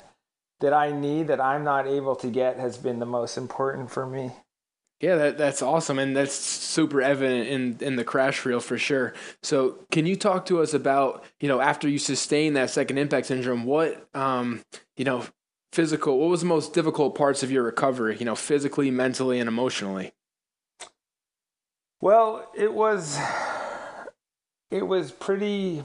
that 0.59 0.73
I 0.73 0.91
need 0.91 1.27
that 1.27 1.41
I'm 1.41 1.63
not 1.63 1.87
able 1.87 2.15
to 2.15 2.27
get 2.29 2.57
has 2.57 2.77
been 2.77 2.99
the 2.99 3.05
most 3.05 3.37
important 3.37 3.91
for 3.91 4.05
me. 4.05 4.31
Yeah, 5.03 5.15
that, 5.17 5.37
that's 5.37 5.61
awesome, 5.61 5.99
and 5.99 6.15
that's 6.15 6.33
super 6.33 7.01
evident 7.01 7.49
in 7.49 7.77
in 7.85 7.95
the 7.97 8.05
crash 8.05 8.45
reel 8.45 8.61
for 8.61 8.77
sure. 8.77 9.13
So, 9.41 9.79
can 9.91 10.05
you 10.05 10.15
talk 10.15 10.45
to 10.45 10.61
us 10.61 10.73
about 10.73 11.25
you 11.41 11.49
know 11.49 11.59
after 11.59 11.89
you 11.89 11.99
sustain 11.99 12.53
that 12.53 12.69
second 12.69 12.97
impact 12.97 13.27
syndrome, 13.27 13.65
what 13.65 14.07
um 14.15 14.63
you 14.95 15.03
know 15.03 15.25
physical, 15.73 16.19
what 16.19 16.29
was 16.29 16.39
the 16.39 16.45
most 16.45 16.73
difficult 16.73 17.15
parts 17.15 17.43
of 17.43 17.51
your 17.51 17.63
recovery? 17.63 18.15
You 18.17 18.23
know, 18.23 18.35
physically, 18.35 18.91
mentally, 18.91 19.41
and 19.41 19.49
emotionally. 19.49 20.13
Well, 21.99 22.49
it 22.55 22.73
was 22.73 23.19
it 24.71 24.87
was 24.87 25.11
pretty 25.11 25.83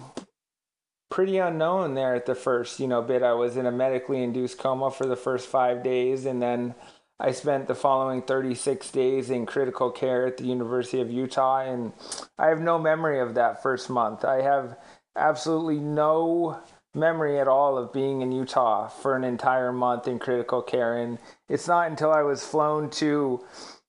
pretty 1.10 1.38
unknown 1.38 1.94
there 1.94 2.14
at 2.14 2.26
the 2.26 2.36
first 2.36 2.78
you 2.78 2.86
know 2.86 3.02
bit. 3.02 3.24
I 3.24 3.32
was 3.32 3.56
in 3.56 3.66
a 3.66 3.72
medically 3.72 4.22
induced 4.22 4.58
coma 4.58 4.92
for 4.92 5.06
the 5.06 5.16
first 5.16 5.48
five 5.48 5.82
days, 5.82 6.24
and 6.24 6.40
then 6.40 6.76
I 7.20 7.32
spent 7.32 7.66
the 7.66 7.74
following 7.74 8.22
36 8.22 8.90
days 8.92 9.28
in 9.28 9.44
critical 9.44 9.90
care 9.90 10.26
at 10.26 10.36
the 10.36 10.44
University 10.44 11.00
of 11.00 11.10
Utah, 11.10 11.60
and 11.60 11.92
I 12.38 12.46
have 12.46 12.60
no 12.60 12.78
memory 12.78 13.18
of 13.18 13.34
that 13.34 13.60
first 13.60 13.90
month. 13.90 14.24
I 14.24 14.42
have 14.42 14.78
absolutely 15.16 15.78
no 15.80 16.60
memory 16.94 17.40
at 17.40 17.48
all 17.48 17.76
of 17.76 17.92
being 17.92 18.22
in 18.22 18.30
Utah 18.30 18.86
for 18.86 19.16
an 19.16 19.24
entire 19.24 19.72
month 19.72 20.06
in 20.06 20.20
critical 20.20 20.62
care, 20.62 20.96
and 20.96 21.18
it's 21.48 21.66
not 21.66 21.90
until 21.90 22.12
I 22.12 22.22
was 22.22 22.46
flown 22.46 22.88
to 22.90 23.44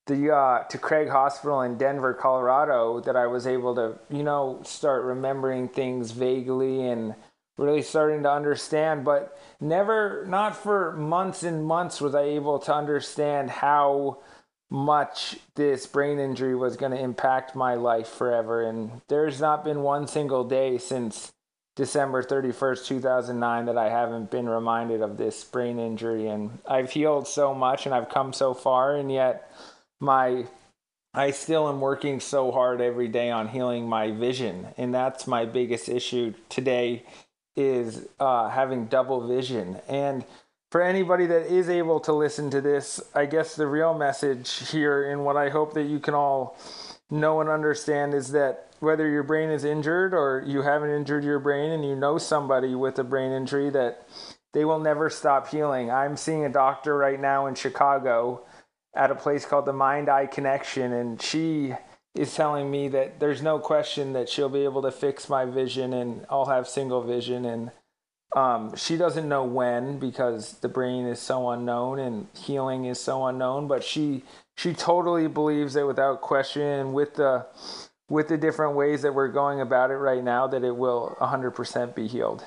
the 0.07 0.35
uh, 0.35 0.63
to 0.63 0.77
Craig 0.79 1.09
Hospital 1.09 1.61
in 1.61 1.77
Denver, 1.77 2.15
Colorado, 2.15 2.99
that 3.01 3.15
I 3.15 3.27
was 3.27 3.45
able 3.45 3.75
to, 3.75 3.99
you 4.09 4.23
know, 4.23 4.59
start 4.63 5.03
remembering 5.03 5.69
things 5.69 6.11
vaguely 6.11 6.87
and 6.87 7.13
really 7.59 7.81
starting 7.81 8.23
to 8.23 8.31
understand. 8.31 9.03
But 9.03 9.37
never, 9.59 10.25
not 10.27 10.55
for 10.55 10.93
months 10.93 11.43
and 11.43 11.63
months, 11.63 12.01
was 12.01 12.15
I 12.15 12.23
able 12.23 12.59
to 12.59 12.73
understand 12.73 13.49
how 13.49 14.19
much 14.71 15.37
this 15.55 15.85
brain 15.87 16.19
injury 16.19 16.55
was 16.55 16.77
going 16.77 16.91
to 16.91 16.99
impact 16.99 17.55
my 17.55 17.75
life 17.75 18.07
forever. 18.07 18.63
And 18.63 19.01
there's 19.07 19.41
not 19.41 19.63
been 19.63 19.81
one 19.81 20.07
single 20.07 20.43
day 20.43 20.77
since 20.77 21.31
December 21.75 22.23
31st, 22.23 22.85
2009, 22.85 23.65
that 23.65 23.77
I 23.77 23.89
haven't 23.89 24.31
been 24.31 24.47
reminded 24.47 25.01
of 25.01 25.17
this 25.17 25.43
brain 25.43 25.79
injury. 25.79 26.27
And 26.27 26.59
I've 26.67 26.91
healed 26.91 27.27
so 27.27 27.53
much 27.53 27.85
and 27.85 27.95
I've 27.95 28.09
come 28.09 28.31
so 28.33 28.53
far, 28.53 28.95
and 28.95 29.11
yet 29.11 29.51
my 29.99 30.45
I 31.13 31.31
still 31.31 31.67
am 31.67 31.81
working 31.81 32.19
so 32.19 32.51
hard 32.51 32.81
every 32.81 33.07
day 33.07 33.31
on 33.31 33.47
healing 33.47 33.89
my 33.89 34.11
vision, 34.11 34.67
and 34.77 34.93
that's 34.93 35.25
my 35.25 35.45
biggest 35.45 35.89
issue 35.89 36.35
today 36.49 37.03
is 37.55 38.07
uh, 38.19 38.49
having 38.49 38.85
double 38.85 39.27
vision. 39.27 39.79
And 39.87 40.23
for 40.71 40.81
anybody 40.81 41.25
that 41.25 41.47
is 41.47 41.69
able 41.69 41.99
to 42.01 42.13
listen 42.13 42.49
to 42.51 42.61
this, 42.61 43.01
I 43.15 43.25
guess 43.25 43.55
the 43.55 43.67
real 43.67 43.97
message 43.97 44.69
here, 44.69 45.11
and 45.11 45.25
what 45.25 45.35
I 45.35 45.49
hope 45.49 45.73
that 45.73 45.83
you 45.83 45.99
can 45.99 46.13
all 46.13 46.57
know 47.09 47.41
and 47.41 47.49
understand, 47.49 48.13
is 48.13 48.31
that 48.31 48.67
whether 48.79 49.09
your 49.09 49.23
brain 49.23 49.49
is 49.49 49.63
injured 49.63 50.13
or 50.13 50.43
you 50.45 50.61
haven't 50.61 50.91
injured 50.91 51.23
your 51.23 51.39
brain, 51.39 51.71
and 51.71 51.83
you 51.83 51.95
know 51.95 52.17
somebody 52.17 52.75
with 52.75 52.99
a 52.99 53.03
brain 53.03 53.31
injury, 53.31 53.69
that 53.71 54.07
they 54.53 54.63
will 54.63 54.79
never 54.79 55.09
stop 55.09 55.47
healing. 55.49 55.91
I'm 55.91 56.15
seeing 56.15 56.45
a 56.45 56.49
doctor 56.49 56.95
right 56.95 57.19
now 57.19 57.47
in 57.47 57.55
Chicago 57.55 58.45
at 58.95 59.11
a 59.11 59.15
place 59.15 59.45
called 59.45 59.65
the 59.65 59.73
Mind 59.73 60.07
Eye 60.07 60.27
Connection, 60.27 60.93
and 60.93 61.21
she 61.21 61.73
is 62.15 62.35
telling 62.35 62.69
me 62.69 62.87
that 62.89 63.19
there's 63.19 63.41
no 63.41 63.59
question 63.59 64.13
that 64.13 64.29
she'll 64.29 64.49
be 64.49 64.63
able 64.63 64.81
to 64.81 64.91
fix 64.91 65.29
my 65.29 65.45
vision 65.45 65.93
and 65.93 66.25
I'll 66.29 66.45
have 66.45 66.67
single 66.67 67.01
vision. 67.01 67.45
And 67.45 67.71
um, 68.35 68.75
she 68.75 68.97
doesn't 68.97 69.27
know 69.27 69.43
when 69.43 69.99
because 69.99 70.53
the 70.59 70.69
brain 70.69 71.05
is 71.05 71.19
so 71.19 71.49
unknown 71.49 71.99
and 71.99 72.27
healing 72.35 72.85
is 72.85 72.99
so 72.99 73.25
unknown 73.25 73.67
but 73.67 73.83
she 73.83 74.23
she 74.57 74.73
totally 74.73 75.27
believes 75.27 75.73
that 75.75 75.87
without 75.87 76.19
question. 76.19 76.91
With 76.91 77.15
the 77.15 77.45
with 78.09 78.27
the 78.27 78.37
different 78.37 78.75
ways 78.75 79.03
that 79.03 79.13
we're 79.13 79.29
going 79.29 79.61
about 79.61 79.91
it 79.91 79.95
right 79.95 80.23
now 80.23 80.47
that 80.47 80.63
it 80.63 80.75
will 80.75 81.15
100% 81.21 81.95
be 81.95 82.07
healed 82.07 82.43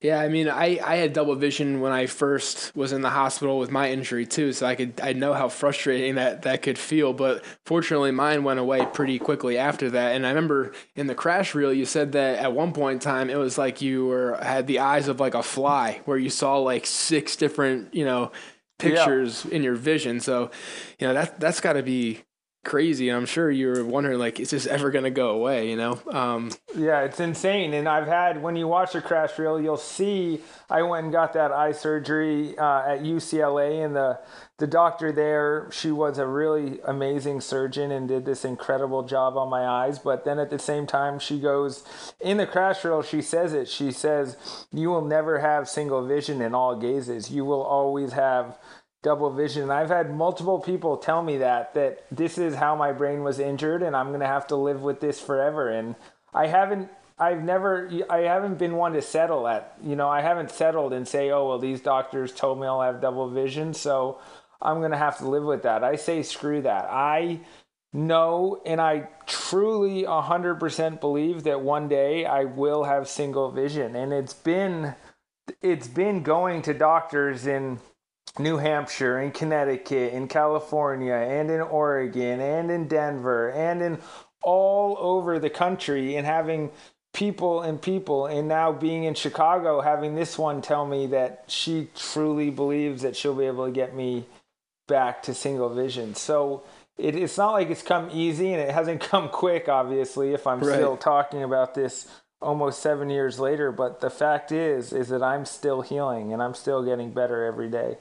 yeah, 0.00 0.20
I 0.20 0.28
mean, 0.28 0.48
I, 0.48 0.78
I 0.84 0.96
had 0.96 1.12
double 1.12 1.34
vision 1.34 1.80
when 1.80 1.90
I 1.90 2.06
first 2.06 2.74
was 2.76 2.92
in 2.92 3.00
the 3.00 3.10
hospital 3.10 3.58
with 3.58 3.72
my 3.72 3.90
injury 3.90 4.26
too, 4.26 4.52
so 4.52 4.64
I 4.64 4.76
could 4.76 5.00
I 5.00 5.12
know 5.12 5.34
how 5.34 5.48
frustrating 5.48 6.14
that 6.14 6.42
that 6.42 6.62
could 6.62 6.78
feel. 6.78 7.12
But 7.12 7.44
fortunately, 7.66 8.12
mine 8.12 8.44
went 8.44 8.60
away 8.60 8.86
pretty 8.86 9.18
quickly 9.18 9.58
after 9.58 9.90
that. 9.90 10.14
And 10.14 10.24
I 10.24 10.28
remember 10.28 10.72
in 10.94 11.08
the 11.08 11.16
crash 11.16 11.52
reel, 11.52 11.72
you 11.72 11.84
said 11.84 12.12
that 12.12 12.38
at 12.38 12.52
one 12.52 12.72
point 12.72 12.94
in 12.94 13.00
time, 13.00 13.28
it 13.28 13.38
was 13.38 13.58
like 13.58 13.82
you 13.82 14.06
were 14.06 14.38
had 14.40 14.68
the 14.68 14.78
eyes 14.78 15.08
of 15.08 15.18
like 15.18 15.34
a 15.34 15.42
fly, 15.42 16.00
where 16.04 16.18
you 16.18 16.30
saw 16.30 16.58
like 16.58 16.86
six 16.86 17.34
different 17.34 17.92
you 17.92 18.04
know 18.04 18.30
pictures 18.78 19.46
yeah. 19.48 19.56
in 19.56 19.64
your 19.64 19.74
vision. 19.74 20.20
So, 20.20 20.52
you 21.00 21.08
know 21.08 21.14
that 21.14 21.40
that's 21.40 21.60
got 21.60 21.72
to 21.72 21.82
be 21.82 22.22
crazy. 22.64 23.08
I'm 23.08 23.26
sure 23.26 23.50
you 23.50 23.68
were 23.68 23.84
wondering, 23.84 24.18
like, 24.18 24.40
is 24.40 24.50
this 24.50 24.66
ever 24.66 24.90
going 24.90 25.04
to 25.04 25.10
go 25.10 25.30
away? 25.30 25.70
You 25.70 25.76
know? 25.76 26.00
Um, 26.10 26.50
yeah, 26.76 27.02
it's 27.02 27.20
insane. 27.20 27.74
And 27.74 27.88
I've 27.88 28.06
had 28.06 28.42
when 28.42 28.56
you 28.56 28.68
watch 28.68 28.92
the 28.92 29.00
crash 29.00 29.38
reel, 29.38 29.60
you'll 29.60 29.76
see 29.76 30.40
I 30.70 30.82
went 30.82 31.04
and 31.04 31.12
got 31.12 31.32
that 31.32 31.50
eye 31.50 31.72
surgery 31.72 32.56
uh, 32.58 32.82
at 32.86 33.00
UCLA, 33.00 33.84
and 33.84 33.96
the 33.96 34.20
the 34.58 34.66
doctor 34.66 35.12
there, 35.12 35.68
she 35.70 35.90
was 35.90 36.18
a 36.18 36.26
really 36.26 36.80
amazing 36.84 37.40
surgeon 37.40 37.92
and 37.92 38.08
did 38.08 38.26
this 38.26 38.44
incredible 38.44 39.04
job 39.04 39.36
on 39.36 39.48
my 39.48 39.64
eyes. 39.64 39.98
But 39.98 40.24
then 40.24 40.38
at 40.38 40.50
the 40.50 40.58
same 40.58 40.86
time, 40.86 41.20
she 41.20 41.40
goes 41.40 41.84
in 42.20 42.36
the 42.36 42.46
crash 42.46 42.84
reel. 42.84 43.02
She 43.02 43.22
says 43.22 43.54
it. 43.54 43.68
She 43.68 43.92
says, 43.92 44.36
"You 44.72 44.90
will 44.90 45.04
never 45.04 45.38
have 45.38 45.68
single 45.68 46.06
vision 46.06 46.42
in 46.42 46.54
all 46.54 46.76
gazes. 46.76 47.30
You 47.30 47.44
will 47.44 47.62
always 47.62 48.12
have." 48.12 48.58
Double 49.02 49.30
vision. 49.30 49.64
And 49.64 49.72
I've 49.72 49.90
had 49.90 50.14
multiple 50.14 50.58
people 50.58 50.96
tell 50.96 51.22
me 51.22 51.38
that 51.38 51.74
that 51.74 52.04
this 52.10 52.38
is 52.38 52.54
how 52.54 52.74
my 52.74 52.92
brain 52.92 53.22
was 53.22 53.38
injured 53.38 53.82
and 53.82 53.96
I'm 53.96 54.18
to 54.18 54.26
have 54.26 54.46
to 54.48 54.56
live 54.56 54.82
with 54.82 55.00
this 55.00 55.20
forever 55.20 55.68
and 55.68 55.94
I 56.34 56.46
haven't 56.46 56.90
I've 57.18 57.42
never 57.42 57.90
I 58.08 58.18
haven't 58.20 58.58
been 58.58 58.76
one 58.76 58.92
to 58.92 59.02
settle 59.02 59.48
at, 59.48 59.76
you 59.82 59.96
know, 59.96 60.08
I 60.08 60.20
haven't 60.20 60.50
settled 60.50 60.92
and 60.92 61.06
say, 61.06 61.30
"Oh, 61.30 61.48
well 61.48 61.58
these 61.58 61.80
doctors 61.80 62.32
told 62.32 62.60
me 62.60 62.66
I'll 62.66 62.82
have 62.82 63.00
double 63.00 63.28
vision, 63.28 63.74
so 63.74 64.20
I'm 64.62 64.78
going 64.78 64.92
to 64.92 64.98
have 64.98 65.18
to 65.18 65.28
live 65.28 65.44
with 65.44 65.62
that." 65.62 65.82
I 65.82 65.96
say 65.96 66.22
screw 66.22 66.62
that. 66.62 66.86
I 66.90 67.40
know 67.92 68.60
and 68.66 68.80
I 68.80 69.08
truly 69.26 70.04
100% 70.04 71.00
believe 71.00 71.44
that 71.44 71.60
one 71.60 71.88
day 71.88 72.24
I 72.24 72.44
will 72.44 72.84
have 72.84 73.08
single 73.08 73.50
vision 73.50 73.96
and 73.96 74.12
it's 74.12 74.34
been 74.34 74.94
it's 75.62 75.88
been 75.88 76.22
going 76.22 76.60
to 76.62 76.74
doctors 76.74 77.46
in 77.46 77.80
New 78.38 78.58
Hampshire, 78.58 79.20
in 79.20 79.32
Connecticut, 79.32 80.12
in 80.12 80.28
California, 80.28 81.14
and 81.14 81.50
in 81.50 81.60
Oregon, 81.60 82.40
and 82.40 82.70
in 82.70 82.88
Denver, 82.88 83.50
and 83.50 83.82
in 83.82 83.98
all 84.42 84.96
over 84.98 85.38
the 85.38 85.50
country, 85.50 86.16
and 86.16 86.26
having 86.26 86.70
people 87.12 87.62
and 87.62 87.80
people, 87.80 88.26
and 88.26 88.48
now 88.48 88.72
being 88.72 89.04
in 89.04 89.14
Chicago, 89.14 89.80
having 89.80 90.14
this 90.14 90.38
one 90.38 90.62
tell 90.62 90.86
me 90.86 91.06
that 91.08 91.44
she 91.48 91.88
truly 91.96 92.50
believes 92.50 93.02
that 93.02 93.16
she'll 93.16 93.34
be 93.34 93.46
able 93.46 93.66
to 93.66 93.72
get 93.72 93.94
me 93.94 94.24
back 94.86 95.22
to 95.22 95.34
single 95.34 95.68
vision. 95.68 96.14
So 96.14 96.62
it, 96.96 97.14
it's 97.14 97.38
not 97.38 97.52
like 97.52 97.70
it's 97.70 97.82
come 97.82 98.10
easy, 98.12 98.52
and 98.52 98.60
it 98.60 98.70
hasn't 98.70 99.00
come 99.12 99.28
quick, 99.28 99.68
obviously, 99.68 100.32
if 100.32 100.46
I'm 100.46 100.60
right. 100.60 100.74
still 100.74 100.96
talking 100.96 101.42
about 101.42 101.74
this 101.74 102.08
almost 102.40 102.80
seven 102.80 103.10
years 103.10 103.38
later. 103.38 103.72
But 103.72 104.00
the 104.00 104.10
fact 104.10 104.52
is, 104.52 104.92
is 104.92 105.08
that 105.08 105.22
I'm 105.22 105.44
still 105.44 105.82
healing, 105.82 106.32
and 106.32 106.42
I'm 106.42 106.54
still 106.54 106.84
getting 106.84 107.12
better 107.12 107.44
every 107.44 107.68
day. 107.68 107.98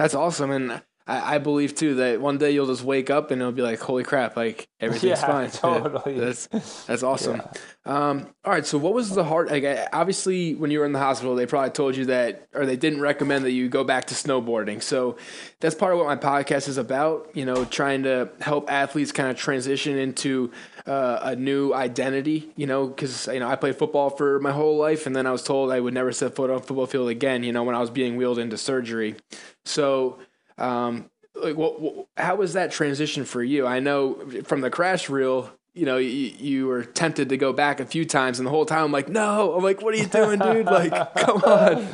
That's 0.00 0.14
awesome, 0.14 0.50
and 0.50 0.80
I, 1.10 1.34
I, 1.34 1.38
believe 1.38 1.74
too 1.74 1.96
that 1.96 2.20
one 2.20 2.38
day 2.38 2.52
you'll 2.52 2.68
just 2.68 2.84
wake 2.84 3.10
up 3.10 3.32
and 3.32 3.42
it'll 3.42 3.50
be 3.50 3.62
like, 3.62 3.80
holy 3.80 4.04
crap, 4.04 4.36
like 4.36 4.68
everything's 4.78 5.20
yeah, 5.20 5.26
fine. 5.26 5.50
Totally. 5.50 6.14
Yeah, 6.14 6.24
that's 6.26 6.46
that's 6.84 7.02
awesome. 7.02 7.36
Yeah. 7.36 7.52
Um, 7.84 8.28
all 8.44 8.52
right, 8.52 8.64
so 8.64 8.78
what 8.78 8.94
was 8.94 9.10
the 9.10 9.24
hard? 9.24 9.50
Like, 9.50 9.64
obviously, 9.92 10.54
when 10.54 10.70
you 10.70 10.78
were 10.78 10.84
in 10.84 10.92
the 10.92 11.00
hospital, 11.00 11.34
they 11.34 11.46
probably 11.46 11.70
told 11.70 11.96
you 11.96 12.06
that, 12.06 12.46
or 12.54 12.64
they 12.64 12.76
didn't 12.76 13.00
recommend 13.00 13.44
that 13.44 13.50
you 13.50 13.68
go 13.68 13.82
back 13.82 14.06
to 14.06 14.14
snowboarding. 14.14 14.82
So 14.82 15.16
that's 15.58 15.74
part 15.74 15.92
of 15.92 15.98
what 15.98 16.06
my 16.06 16.16
podcast 16.16 16.68
is 16.68 16.78
about. 16.78 17.30
You 17.34 17.44
know, 17.44 17.64
trying 17.64 18.04
to 18.04 18.30
help 18.40 18.70
athletes 18.70 19.10
kind 19.10 19.30
of 19.30 19.36
transition 19.36 19.98
into 19.98 20.52
uh, 20.86 21.18
a 21.22 21.36
new 21.36 21.74
identity. 21.74 22.50
You 22.54 22.68
know, 22.68 22.86
because 22.86 23.26
you 23.26 23.40
know 23.40 23.48
I 23.48 23.56
played 23.56 23.76
football 23.76 24.10
for 24.10 24.38
my 24.38 24.52
whole 24.52 24.76
life, 24.76 25.06
and 25.06 25.16
then 25.16 25.26
I 25.26 25.32
was 25.32 25.42
told 25.42 25.72
I 25.72 25.80
would 25.80 25.94
never 25.94 26.12
set 26.12 26.36
foot 26.36 26.50
on 26.50 26.58
a 26.58 26.60
football 26.60 26.86
field 26.86 27.08
again. 27.08 27.42
You 27.42 27.52
know, 27.52 27.64
when 27.64 27.74
I 27.74 27.80
was 27.80 27.90
being 27.90 28.16
wheeled 28.16 28.38
into 28.38 28.56
surgery. 28.56 29.16
So, 29.64 30.18
um, 30.60 31.10
like, 31.34 31.56
what, 31.56 31.80
what, 31.80 32.06
how 32.16 32.36
was 32.36 32.52
that 32.52 32.70
transition 32.70 33.24
for 33.24 33.42
you? 33.42 33.66
I 33.66 33.80
know 33.80 34.14
from 34.44 34.60
the 34.60 34.70
crash 34.70 35.08
reel, 35.08 35.50
you 35.74 35.86
know, 35.86 35.96
you, 35.96 36.08
you, 36.08 36.66
were 36.66 36.84
tempted 36.84 37.28
to 37.28 37.36
go 37.36 37.52
back 37.52 37.80
a 37.80 37.86
few 37.86 38.04
times, 38.04 38.38
and 38.38 38.46
the 38.46 38.50
whole 38.50 38.66
time 38.66 38.84
I'm 38.84 38.92
like, 38.92 39.08
no, 39.08 39.54
I'm 39.54 39.62
like, 39.62 39.82
what 39.82 39.94
are 39.94 39.98
you 39.98 40.06
doing, 40.06 40.38
dude? 40.38 40.66
Like, 40.66 41.14
come 41.16 41.42
on. 41.42 41.88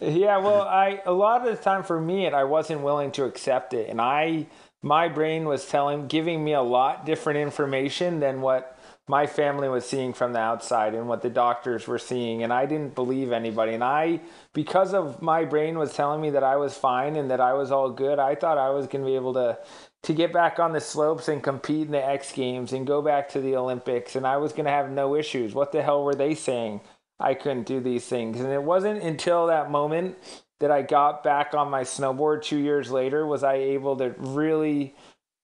Yeah, 0.00 0.36
well, 0.38 0.62
I 0.62 1.00
a 1.06 1.12
lot 1.12 1.46
of 1.46 1.56
the 1.56 1.62
time 1.62 1.82
for 1.82 1.98
me, 1.98 2.26
I 2.28 2.44
wasn't 2.44 2.82
willing 2.82 3.10
to 3.12 3.24
accept 3.24 3.72
it, 3.72 3.88
and 3.88 4.00
I 4.00 4.46
my 4.82 5.08
brain 5.08 5.46
was 5.46 5.66
telling, 5.66 6.06
giving 6.06 6.44
me 6.44 6.52
a 6.52 6.62
lot 6.62 7.04
different 7.04 7.40
information 7.40 8.20
than 8.20 8.40
what 8.40 8.77
my 9.08 9.26
family 9.26 9.68
was 9.68 9.84
seeing 9.84 10.12
from 10.12 10.32
the 10.32 10.38
outside 10.38 10.94
and 10.94 11.08
what 11.08 11.22
the 11.22 11.30
doctors 11.30 11.86
were 11.88 11.98
seeing 11.98 12.42
and 12.42 12.52
I 12.52 12.66
didn't 12.66 12.94
believe 12.94 13.32
anybody. 13.32 13.74
And 13.74 13.82
I 13.82 14.20
because 14.52 14.94
of 14.94 15.20
my 15.22 15.44
brain 15.44 15.78
was 15.78 15.94
telling 15.94 16.20
me 16.20 16.30
that 16.30 16.44
I 16.44 16.56
was 16.56 16.76
fine 16.76 17.16
and 17.16 17.30
that 17.30 17.40
I 17.40 17.54
was 17.54 17.70
all 17.70 17.90
good 17.90 18.18
I 18.18 18.34
thought 18.34 18.58
I 18.58 18.70
was 18.70 18.86
going 18.86 19.04
to 19.04 19.10
be 19.10 19.16
able 19.16 19.34
to 19.34 19.58
to 20.04 20.12
get 20.12 20.32
back 20.32 20.58
on 20.58 20.72
the 20.72 20.80
slopes 20.80 21.28
and 21.28 21.42
compete 21.42 21.86
in 21.86 21.92
the 21.92 22.04
X 22.04 22.32
Games 22.32 22.72
and 22.72 22.86
go 22.86 23.02
back 23.02 23.30
to 23.30 23.40
the 23.40 23.56
Olympics 23.56 24.14
and 24.14 24.26
I 24.26 24.36
was 24.36 24.52
going 24.52 24.66
to 24.66 24.70
have 24.70 24.90
no 24.90 25.16
issues. 25.16 25.54
What 25.54 25.72
the 25.72 25.82
hell 25.82 26.04
were 26.04 26.14
they 26.14 26.34
saying? 26.34 26.80
I 27.20 27.34
couldn't 27.34 27.66
do 27.66 27.80
these 27.80 28.06
things. 28.06 28.38
And 28.40 28.52
it 28.52 28.62
wasn't 28.62 29.02
until 29.02 29.48
that 29.48 29.70
moment 29.70 30.16
that 30.60 30.70
I 30.70 30.82
got 30.82 31.22
back 31.22 31.54
on 31.54 31.70
my 31.70 31.82
snowboard 31.82 32.42
2 32.42 32.58
years 32.58 32.90
later 32.90 33.26
was 33.26 33.42
I 33.42 33.54
able 33.54 33.96
to 33.96 34.14
really 34.18 34.94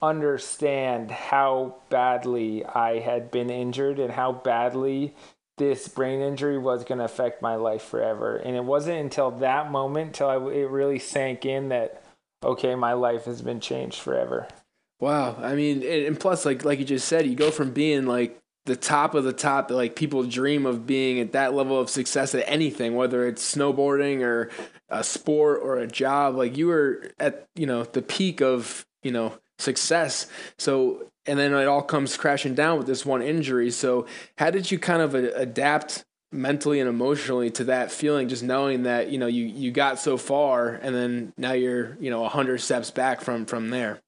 understand 0.03 1.11
how 1.11 1.77
badly 1.89 2.65
I 2.65 2.99
had 2.99 3.31
been 3.31 3.51
injured 3.51 3.99
and 3.99 4.13
how 4.13 4.33
badly 4.33 5.15
this 5.57 5.89
brain 5.89 6.21
injury 6.21 6.59
was 6.59 6.85
going 6.85 6.99
to 6.99 7.05
affect 7.05 7.41
my 7.41 7.55
life 7.55 7.83
forever. 7.83 8.37
And 8.37 8.57
it 8.57 8.65
wasn't 8.65 8.99
until 8.99 9.31
that 9.33 9.71
moment 9.71 10.15
till 10.15 10.29
I, 10.29 10.37
it 10.37 10.69
really 10.71 10.99
sank 10.99 11.45
in 11.47 11.69
that 11.69 12.03
okay, 12.43 12.75
my 12.75 12.93
life 12.93 13.25
has 13.25 13.41
been 13.41 13.61
changed 13.61 14.01
forever. 14.01 14.47
Wow. 15.01 15.37
I 15.41 15.55
mean, 15.55 15.83
and 15.83 16.19
plus 16.19 16.45
like 16.45 16.65
like 16.65 16.79
you 16.79 16.85
just 16.85 17.09
said, 17.09 17.27
you 17.27 17.35
go 17.35 17.51
from 17.51 17.73
being 17.73 18.07
like 18.07 18.41
the 18.67 18.77
top 18.77 19.15
of 19.15 19.25
the 19.25 19.33
top 19.33 19.71
like 19.71 19.95
people 19.97 20.23
dream 20.25 20.67
of 20.67 20.87
being 20.87 21.21
at 21.21 21.33
that 21.33 21.55
level 21.55 21.79
of 21.79 21.91
success 21.91 22.35
at 22.35 22.49
anything 22.49 22.95
whether 22.95 23.27
it's 23.27 23.55
snowboarding 23.55 24.23
or 24.23 24.51
a 24.89 25.05
sport 25.05 25.61
or 25.63 25.77
a 25.77 25.87
job 25.87 26.35
like 26.35 26.57
you 26.57 26.69
were 26.69 27.11
at 27.19 27.47
you 27.55 27.67
know 27.67 27.85
the 27.85 28.01
peak 28.01 28.41
of 28.41 28.87
you 29.03 29.11
know 29.11 29.35
success. 29.59 30.27
So, 30.59 31.11
and 31.27 31.39
then 31.39 31.55
it 31.55 31.67
all 31.67 31.83
comes 31.83 32.17
crashing 32.17 32.55
down 32.55 32.79
with 32.79 32.87
this 32.87 33.07
one 33.07 33.23
injury. 33.23 33.71
So, 33.71 34.07
how 34.39 34.51
did 34.51 34.71
you 34.71 34.79
kind 34.79 35.03
of 35.03 35.15
adapt 35.15 36.05
mentally 36.35 36.81
and 36.81 36.89
emotionally 36.89 37.51
to 37.53 37.65
that 37.65 37.93
feeling, 37.93 38.29
just 38.29 38.43
knowing 38.43 38.83
that 38.83 39.09
you 39.11 39.19
know 39.19 39.27
you 39.27 39.45
you 39.45 39.71
got 39.71 39.99
so 39.99 40.17
far, 40.17 40.69
and 40.69 40.95
then 40.95 41.33
now 41.39 41.53
you're 41.53 41.97
you 42.01 42.11
know 42.11 42.25
a 42.25 42.29
hundred 42.29 42.59
steps 42.59 42.91
back 42.91 43.21
from 43.21 43.47
from 43.47 43.71
there? 43.71 44.01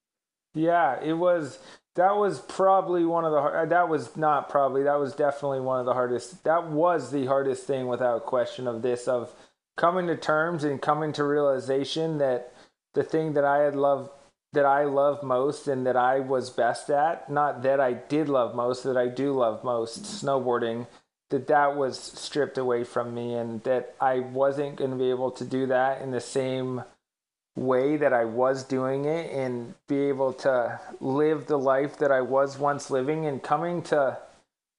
Yeah, 0.53 1.01
it 1.01 1.13
was. 1.13 1.59
That 1.95 2.15
was 2.15 2.39
probably 2.39 3.05
one 3.05 3.25
of 3.25 3.31
the. 3.31 3.39
Uh, 3.39 3.65
that 3.65 3.89
was 3.89 4.15
not 4.15 4.49
probably. 4.49 4.83
That 4.83 4.99
was 4.99 5.15
definitely 5.15 5.61
one 5.61 5.79
of 5.79 5.85
the 5.85 5.93
hardest. 5.93 6.43
That 6.43 6.67
was 6.69 7.11
the 7.11 7.25
hardest 7.25 7.65
thing, 7.65 7.87
without 7.87 8.25
question. 8.25 8.67
Of 8.67 8.81
this, 8.81 9.07
of 9.07 9.33
coming 9.77 10.07
to 10.07 10.17
terms 10.17 10.63
and 10.63 10.81
coming 10.81 11.13
to 11.13 11.23
realization 11.23 12.17
that 12.19 12.53
the 12.93 13.03
thing 13.03 13.33
that 13.33 13.45
I 13.45 13.59
had 13.59 13.75
loved 13.75 14.09
that 14.53 14.65
I 14.65 14.85
love 14.85 15.23
most 15.23 15.67
and 15.67 15.85
that 15.85 15.97
I 15.97 16.19
was 16.19 16.49
best 16.49 16.89
at, 16.89 17.29
not 17.29 17.63
that 17.63 17.79
I 17.79 17.93
did 17.93 18.29
love 18.29 18.55
most, 18.55 18.83
that 18.83 18.97
I 18.97 19.07
do 19.07 19.33
love 19.33 19.63
most, 19.63 20.03
snowboarding, 20.03 20.87
that 21.29 21.47
that 21.47 21.75
was 21.75 21.99
stripped 21.99 22.57
away 22.57 22.83
from 22.83 23.13
me 23.13 23.33
and 23.33 23.61
that 23.63 23.95
I 23.99 24.19
wasn't 24.19 24.77
going 24.77 24.91
to 24.91 24.97
be 24.97 25.09
able 25.09 25.31
to 25.31 25.45
do 25.45 25.67
that 25.67 26.01
in 26.01 26.11
the 26.11 26.21
same 26.21 26.83
way 27.55 27.97
that 27.97 28.13
I 28.13 28.23
was 28.25 28.63
doing 28.63 29.05
it 29.05 29.31
and 29.31 29.73
be 29.87 30.07
able 30.07 30.31
to 30.33 30.79
live 31.01 31.47
the 31.47 31.57
life 31.57 31.97
that 31.97 32.11
I 32.11 32.21
was 32.21 32.57
once 32.57 32.89
living. 32.89 33.25
And 33.25 33.41
coming 33.41 33.81
to 33.83 34.19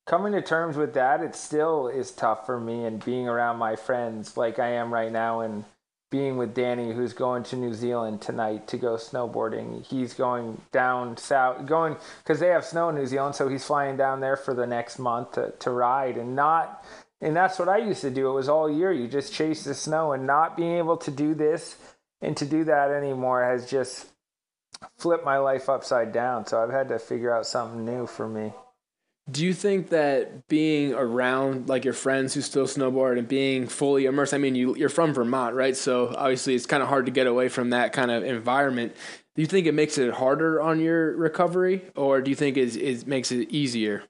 coming 0.06 0.32
to 0.32 0.40
terms 0.40 0.76
with 0.76 0.94
that 0.94 1.20
it 1.20 1.34
still 1.34 1.87
is 1.87 2.10
tough 2.12 2.46
for 2.46 2.58
me 2.58 2.87
and 2.87 3.04
being 3.04 3.28
around 3.28 3.58
my 3.58 3.76
friends 3.76 4.38
like 4.38 4.58
I 4.58 4.68
am 4.68 4.94
right 4.94 5.12
now 5.12 5.40
and 5.40 5.64
being 6.11 6.37
with 6.37 6.55
Danny, 6.55 6.93
who's 6.93 7.12
going 7.12 7.43
to 7.45 7.57
New 7.57 7.75
Zealand 7.75 8.23
tonight 8.23 8.67
to 8.69 8.79
go 8.79 8.95
snowboarding. 8.95 9.85
He's 9.85 10.15
going 10.15 10.61
down 10.73 11.17
south, 11.17 11.67
going 11.67 11.97
because 12.23 12.41
they 12.41 12.49
have 12.49 12.65
snow 12.65 12.88
in 12.88 12.95
New 12.95 13.07
Zealand, 13.07 13.35
so 13.35 13.49
he's 13.49 13.65
flying 13.65 13.97
down 13.97 14.21
there 14.21 14.37
for 14.37 14.55
the 14.55 14.67
next 14.67 14.99
month 14.99 15.33
to, 15.33 15.53
to 15.59 15.71
ride 15.71 16.17
and 16.17 16.35
not. 16.35 16.85
And 17.21 17.37
that's 17.37 17.59
what 17.59 17.69
I 17.69 17.79
used 17.79 18.00
to 18.03 18.11
do. 18.11 18.31
It 18.31 18.35
was 18.35 18.49
all 18.49 18.71
year. 18.71 18.93
You 18.93 19.09
just 19.09 19.35
chase 19.35 19.65
the 19.65 19.75
snow, 19.75 20.12
and 20.12 20.27
not 20.27 20.57
being 20.57 20.79
able 20.79 20.97
to 20.99 21.11
do 21.11 21.35
this 21.35 21.77
and 22.21 22.37
to 22.37 22.47
do 22.47 22.65
that 22.65 22.91
anymore 22.91 23.45
has 23.45 23.69
just 23.69 24.07
flipped 24.97 25.25
my 25.25 25.38
life 25.38 25.69
upside 25.69 26.12
down. 26.12 26.47
So 26.47 26.62
I've 26.62 26.71
had 26.71 26.88
to 26.88 26.99
figure 26.99 27.35
out 27.35 27.47
something 27.47 27.85
new 27.85 28.07
for 28.07 28.29
me. 28.29 28.53
Do 29.30 29.44
you 29.44 29.53
think 29.53 29.90
that 29.90 30.48
being 30.48 30.94
around 30.94 31.68
like 31.68 31.85
your 31.85 31.92
friends 31.92 32.33
who 32.33 32.40
still 32.40 32.66
snowboard 32.66 33.18
and 33.18 33.29
being 33.29 33.68
fully 33.68 34.07
immersed? 34.07 34.33
I 34.33 34.38
mean, 34.38 34.55
you 34.55 34.74
you're 34.74 34.88
from 34.88 35.12
Vermont, 35.12 35.55
right? 35.55 35.76
So 35.76 36.14
obviously 36.16 36.55
it's 36.55 36.66
kind 36.66 36.83
of 36.83 36.88
hard 36.88 37.07
to 37.07 37.12
get 37.12 37.26
away 37.26 37.48
from 37.48 37.70
that 37.70 37.92
kind 37.92 38.11
of 38.11 38.24
environment. 38.24 38.94
Do 39.35 39.42
you 39.42 39.46
think 39.46 39.66
it 39.66 39.74
makes 39.74 39.98
it 39.98 40.14
harder 40.14 40.61
on 40.61 40.81
your 40.81 41.14
recovery, 41.16 41.83
or 41.94 42.20
do 42.20 42.31
you 42.31 42.35
think 42.35 42.57
it, 42.57 42.74
it 42.76 43.07
makes 43.07 43.31
it 43.31 43.50
easier? 43.50 44.05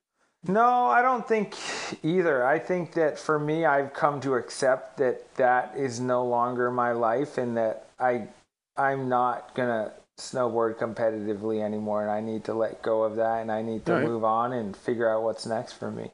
No, 0.47 0.87
I 0.87 1.03
don't 1.03 1.27
think 1.27 1.57
either. 2.03 2.47
I 2.47 2.59
think 2.59 2.95
that 2.95 3.19
for 3.19 3.39
me, 3.39 3.65
I've 3.65 3.93
come 3.93 4.21
to 4.21 4.35
accept 4.35 4.99
that 4.99 5.35
that 5.35 5.75
is 5.77 5.99
no 5.99 6.25
longer 6.25 6.71
my 6.71 6.93
life, 6.93 7.39
and 7.39 7.57
that 7.57 7.89
I 7.99 8.29
I'm 8.77 9.09
not 9.09 9.55
gonna 9.55 9.93
snowboard 10.19 10.77
competitively 10.77 11.63
anymore 11.63 12.03
and 12.03 12.11
I 12.11 12.21
need 12.21 12.45
to 12.45 12.55
let 12.55 12.83
go 12.83 13.05
of 13.05 13.17
that 13.17 13.41
and 13.41 13.51
I 13.51 13.63
need 13.63 13.87
to 13.87 13.93
right. 13.95 14.05
move 14.05 14.25
on 14.25 14.53
and 14.53 14.77
figure 14.77 15.09
out 15.09 15.23
what's 15.23 15.47
next 15.47 15.75
for 15.75 15.91
me. 15.91 16.11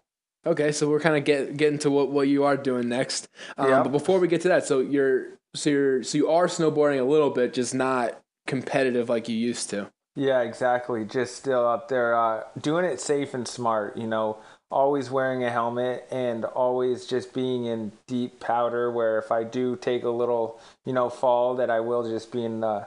Okay, 0.46 0.72
so 0.72 0.88
we're 0.88 1.00
kind 1.00 1.16
of 1.16 1.24
get 1.24 1.56
getting 1.56 1.78
to 1.80 1.90
what, 1.90 2.10
what 2.10 2.28
you 2.28 2.44
are 2.44 2.56
doing 2.56 2.88
next. 2.88 3.28
Um, 3.56 3.70
yep. 3.70 3.84
But 3.84 3.92
before 3.92 4.18
we 4.18 4.28
get 4.28 4.42
to 4.42 4.48
that, 4.48 4.66
so 4.66 4.80
you're 4.80 5.38
so 5.54 5.70
you're 5.70 6.02
so 6.02 6.18
you 6.18 6.28
are 6.28 6.46
snowboarding 6.46 7.00
a 7.00 7.04
little 7.04 7.30
bit, 7.30 7.54
just 7.54 7.74
not 7.74 8.20
competitive 8.46 9.08
like 9.08 9.28
you 9.28 9.36
used 9.36 9.70
to. 9.70 9.90
Yeah, 10.16 10.42
exactly. 10.42 11.04
Just 11.04 11.36
still 11.36 11.66
up 11.66 11.88
there, 11.88 12.14
uh, 12.14 12.44
doing 12.60 12.84
it 12.84 13.00
safe 13.00 13.34
and 13.34 13.48
smart. 13.48 13.96
You 13.96 14.06
know, 14.06 14.38
always 14.70 15.10
wearing 15.10 15.42
a 15.44 15.50
helmet 15.50 16.06
and 16.10 16.44
always 16.44 17.06
just 17.06 17.32
being 17.32 17.64
in 17.64 17.92
deep 18.06 18.38
powder. 18.38 18.90
Where 18.90 19.18
if 19.18 19.32
I 19.32 19.44
do 19.44 19.76
take 19.76 20.04
a 20.04 20.10
little, 20.10 20.60
you 20.84 20.92
know, 20.92 21.08
fall, 21.08 21.54
that 21.56 21.70
I 21.70 21.80
will 21.80 22.08
just 22.08 22.30
be 22.30 22.44
in 22.44 22.60
the 22.60 22.86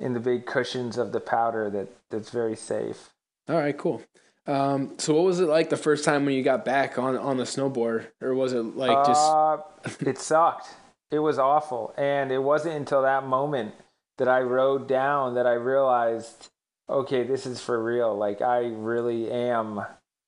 in 0.00 0.14
the 0.14 0.20
big 0.20 0.46
cushions 0.46 0.96
of 0.96 1.12
the 1.12 1.20
powder 1.20 1.70
that 1.70 1.88
that's 2.10 2.30
very 2.30 2.56
safe. 2.56 3.10
All 3.48 3.56
right, 3.56 3.76
cool. 3.76 4.02
Um, 4.46 4.94
so 4.98 5.14
what 5.14 5.24
was 5.24 5.40
it 5.40 5.48
like 5.48 5.68
the 5.68 5.76
first 5.76 6.04
time 6.04 6.24
when 6.24 6.34
you 6.34 6.42
got 6.42 6.64
back 6.64 6.98
on 6.98 7.16
on 7.16 7.36
the 7.36 7.44
snowboard, 7.44 8.06
or 8.20 8.34
was 8.34 8.52
it 8.52 8.62
like 8.76 9.06
just? 9.06 9.30
Uh, 9.30 9.58
it 10.00 10.18
sucked. 10.18 10.68
It 11.10 11.18
was 11.18 11.38
awful, 11.38 11.94
and 11.96 12.30
it 12.30 12.42
wasn't 12.42 12.76
until 12.76 13.02
that 13.02 13.26
moment 13.26 13.74
that 14.18 14.28
I 14.28 14.40
rode 14.40 14.88
down 14.88 15.34
that 15.34 15.46
I 15.46 15.54
realized, 15.54 16.48
okay, 16.88 17.22
this 17.22 17.46
is 17.46 17.60
for 17.60 17.82
real. 17.82 18.16
Like 18.16 18.42
I 18.42 18.66
really 18.66 19.30
am 19.30 19.82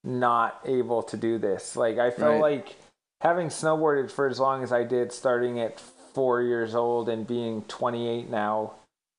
not 0.05 0.61
able 0.65 1.03
to 1.05 1.17
do 1.17 1.39
this. 1.39 1.77
Like 1.77 1.99
I 1.99 2.11
felt 2.11 2.41
right. 2.41 2.57
like 2.57 2.77
having 3.21 3.49
snowboarded 3.49 4.11
for 4.11 4.29
as 4.29 4.41
long 4.41 4.63
as 4.63 4.73
I 4.73 4.85
did, 4.85 5.13
starting 5.13 5.61
at 5.61 5.81
four 5.81 6.43
years 6.43 6.75
old 6.75 7.09
and 7.09 7.27
being 7.27 7.63
28 7.63 8.29
now 8.29 8.75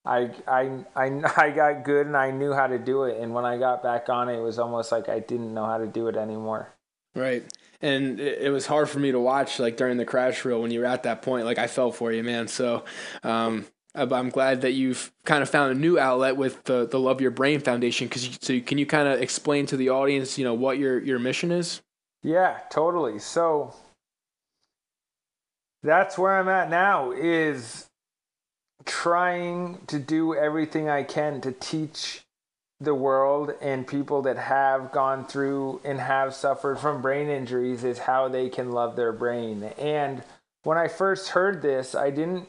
I, 0.06 0.32
I, 0.48 0.86
I, 0.96 1.22
I 1.38 1.52
got 1.52 1.84
good 1.84 2.08
and 2.08 2.18
I 2.18 2.32
knew 2.32 2.54
how 2.54 2.68
to 2.68 2.80
do 2.80 3.04
it. 3.04 3.22
And 3.22 3.34
when 3.34 3.46
I 3.46 3.58
got 3.58 3.84
back 3.84 4.10
on 4.10 4.30
it, 4.30 4.38
it 4.38 4.42
was 4.42 4.60
almost 4.60 4.92
like 4.92 5.10
I 5.10 5.20
didn't 5.20 5.54
know 5.54 5.66
how 5.66 5.78
to 5.78 5.88
do 5.88 6.08
it 6.08 6.16
anymore. 6.16 6.74
Right. 7.16 7.44
And 7.82 8.20
it, 8.20 8.52
was 8.52 8.68
hard 8.68 8.90
for 8.90 9.00
me 9.00 9.12
to 9.12 9.20
watch 9.20 9.60
like 9.60 9.76
during 9.76 9.98
the 9.98 10.06
crash 10.06 10.46
reel 10.46 10.62
when 10.62 10.72
you 10.72 10.82
were 10.82 10.86
at 10.86 11.04
that 11.04 11.24
point. 11.24 11.46
Like 11.46 11.58
I 11.58 11.68
felt 11.68 11.96
for 11.96 12.12
you, 12.12 12.24
man. 12.24 12.48
So, 12.48 12.86
um, 13.24 13.66
I'm 13.94 14.30
glad 14.30 14.62
that 14.62 14.72
you've 14.72 15.12
kind 15.26 15.44
of 15.44 15.50
found 15.50 15.72
a 15.74 15.76
new 15.76 16.00
outlet 16.00 16.38
with 16.38 16.64
the, 16.64 16.88
the 16.88 16.98
Love 16.98 17.20
Your 17.20 17.32
Brain 17.32 17.60
Foundation. 17.60 18.08
Cause 18.08 18.26
you, 18.26 18.34
so 18.40 18.60
can 18.62 18.78
you 18.78 18.86
kind 18.86 19.08
of 19.08 19.22
explain 19.22 19.66
to 19.66 19.76
the 19.76 19.90
audience, 19.90 20.38
you 20.38 20.46
know, 20.46 20.54
what 20.54 20.78
your, 20.78 21.00
your 21.00 21.20
mission 21.20 21.52
is? 21.52 21.82
Yeah, 22.24 22.60
totally. 22.70 23.20
So 23.20 23.76
that's 25.84 26.18
where 26.18 26.40
I'm 26.40 26.48
at 26.48 26.70
now 26.70 27.12
is 27.12 27.90
trying 28.86 29.80
to 29.88 30.00
do 30.00 30.36
everything 30.36 30.90
I 30.90 31.04
can 31.04 31.42
to 31.42 31.52
teach 31.52 32.24
the 32.82 32.96
world 32.96 33.54
and 33.62 33.86
people 33.86 34.24
that 34.24 34.38
have 34.38 34.92
gone 34.92 35.26
through 35.26 35.80
and 35.84 36.00
have 36.00 36.34
suffered 36.34 36.80
from 36.80 37.02
brain 37.02 37.30
injuries 37.30 37.84
is 37.84 38.00
how 38.00 38.28
they 38.28 38.50
can 38.50 38.72
love 38.72 38.96
their 38.96 39.14
brain. 39.14 39.64
And 39.78 40.24
when 40.64 40.78
I 40.78 40.88
first 40.88 41.30
heard 41.30 41.62
this, 41.62 41.94
I 41.94 42.10
didn't 42.10 42.48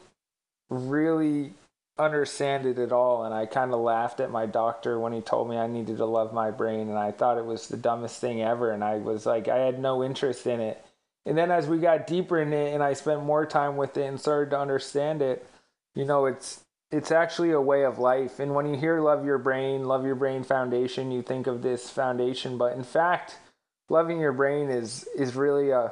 really 0.69 1.53
understand 1.99 2.65
it 2.65 2.79
at 2.79 2.91
all 2.91 3.23
and 3.23 3.35
I 3.35 3.45
kind 3.45 3.71
of 3.71 3.79
laughed 3.79 4.19
at 4.19 4.31
my 4.31 4.47
doctor 4.47 4.99
when 4.99 5.13
he 5.13 5.21
told 5.21 5.47
me 5.47 5.57
I 5.57 5.67
needed 5.67 5.97
to 5.97 6.05
love 6.05 6.33
my 6.33 6.49
brain 6.49 6.89
and 6.89 6.97
I 6.97 7.11
thought 7.11 7.37
it 7.37 7.45
was 7.45 7.67
the 7.67 7.77
dumbest 7.77 8.19
thing 8.19 8.41
ever 8.41 8.71
and 8.71 8.83
I 8.83 8.95
was 8.95 9.27
like 9.27 9.47
I 9.47 9.57
had 9.57 9.77
no 9.77 10.03
interest 10.03 10.47
in 10.47 10.59
it. 10.59 10.83
And 11.27 11.37
then 11.37 11.51
as 11.51 11.67
we 11.67 11.77
got 11.77 12.07
deeper 12.07 12.41
in 12.41 12.51
it 12.51 12.73
and 12.73 12.81
I 12.81 12.93
spent 12.93 13.23
more 13.23 13.45
time 13.45 13.77
with 13.77 13.95
it 13.95 14.07
and 14.07 14.19
started 14.19 14.49
to 14.49 14.59
understand 14.59 15.21
it, 15.21 15.45
you 15.95 16.05
know 16.05 16.25
it's 16.25 16.63
it's 16.91 17.11
actually 17.11 17.49
a 17.51 17.59
way 17.59 17.85
of 17.85 17.97
life. 17.97 18.39
And 18.39 18.53
when 18.53 18.67
you 18.67 18.77
hear 18.77 19.01
love 19.01 19.25
your 19.25 19.39
brain 19.39 19.85
love 19.85 20.05
your 20.05 20.15
brain 20.15 20.43
foundation 20.43 21.11
you 21.11 21.21
think 21.21 21.47
of 21.47 21.61
this 21.61 21.89
foundation. 21.89 22.57
But 22.57 22.75
in 22.75 22.83
fact 22.83 23.37
loving 23.89 24.19
your 24.19 24.33
brain 24.33 24.69
is 24.69 25.07
is 25.15 25.35
really 25.35 25.71
a 25.71 25.91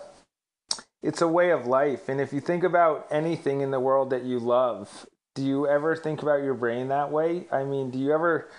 it's 1.02 1.22
a 1.22 1.28
way 1.28 1.50
of 1.50 1.66
life. 1.66 2.10
And 2.10 2.22
if 2.22 2.32
you 2.32 2.40
think 2.40 2.64
about 2.64 3.08
anything 3.10 3.62
in 3.62 3.72
the 3.72 3.80
world 3.80 4.12
that 4.12 4.24
you 4.24 4.40
love 4.40 5.06
do 5.34 5.44
you 5.44 5.68
ever 5.68 5.96
think 5.96 6.22
about 6.22 6.44
your 6.44 6.54
brain 6.54 6.90
that 6.90 7.12
way? 7.12 7.48
I 7.52 7.64
mean 7.64 7.90
do 7.90 8.00
you 8.00 8.14
ever 8.14 8.50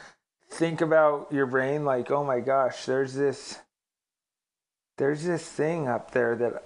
think 0.50 0.80
about 0.80 1.32
your 1.32 1.46
brain 1.46 1.84
like 1.84 2.10
oh 2.10 2.24
my 2.24 2.40
gosh 2.40 2.84
there's 2.84 3.14
this 3.14 3.58
there's 4.98 5.24
this 5.24 5.48
thing 5.48 5.88
up 5.88 6.10
there 6.10 6.36
that 6.36 6.64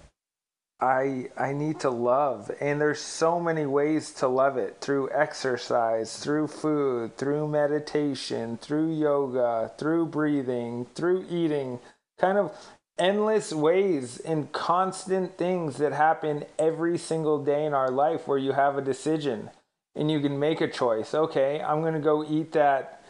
I 0.81 1.31
I 1.39 1.53
need 1.53 1.81
to 1.81 1.91
love 1.91 2.51
and 2.61 2.81
there's 2.81 3.01
so 3.01 3.41
many 3.41 3.65
ways 3.65 4.13
to 4.15 4.29
love 4.29 4.59
it 4.59 4.79
through 4.81 5.11
exercise, 5.11 6.19
through 6.19 6.49
food, 6.49 7.17
through 7.17 7.49
meditation, 7.49 8.59
through 8.59 8.93
yoga, 8.93 9.73
through 9.79 10.07
breathing, 10.07 10.87
through 10.95 11.27
eating. 11.31 11.81
Kind 12.19 12.39
of 12.39 12.53
endless 12.99 13.53
ways 13.53 14.19
and 14.21 14.53
constant 14.53 15.37
things 15.39 15.79
that 15.79 15.93
happen 15.93 16.45
every 16.59 16.99
single 16.99 17.43
day 17.43 17.65
in 17.65 17.75
our 17.75 17.91
life 17.91 18.27
where 18.27 18.39
you 18.39 18.53
have 18.53 18.77
a 18.77 18.83
decision 18.83 19.51
and 19.95 20.11
you 20.11 20.21
can 20.21 20.39
make 20.39 20.61
a 20.61 20.69
choice. 20.69 21.15
Okay, 21.15 21.61
I'm 21.61 21.81
going 21.81 21.95
to 21.95 22.01
go 22.01 22.25
eat 22.25 22.53
that 22.53 23.03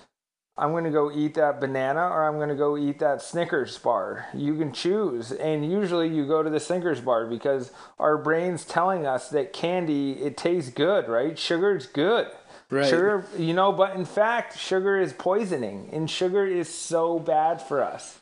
I'm 0.59 0.71
going 0.71 0.85
to 0.85 0.90
go 0.90 1.12
eat 1.12 1.35
that 1.35 1.61
banana 1.61 2.01
or 2.01 2.27
I'm 2.27 2.37
going 2.37 2.49
to 2.49 2.55
go 2.55 2.79
eat 2.79 2.99
that 3.01 3.21
Snickers 3.21 3.77
bar. 3.77 4.27
You 4.33 4.57
can 4.57 4.73
choose. 4.73 5.31
And 5.33 5.71
usually 5.71 6.09
you 6.09 6.27
go 6.27 6.42
to 6.42 6.49
the 6.49 6.61
Snickers 6.61 7.01
bar 7.01 7.27
because 7.27 7.73
our 7.99 8.16
brain's 8.16 8.64
telling 8.64 9.07
us 9.07 9.29
that 9.31 9.53
candy, 9.53 10.12
it 10.12 10.37
tastes 10.37 10.71
good, 10.71 11.09
right? 11.09 11.38
Sugar's 11.38 11.87
good. 11.87 12.29
Right. 12.71 12.88
Sugar, 12.88 13.27
you 13.38 13.53
know, 13.53 13.71
but 13.71 13.95
in 13.95 14.05
fact, 14.05 14.59
sugar 14.59 14.99
is 14.99 15.12
poisoning 15.12 15.90
and 15.92 16.11
sugar 16.11 16.47
is 16.47 16.73
so 16.73 17.19
bad 17.19 17.61
for 17.61 17.83
us. 17.83 18.21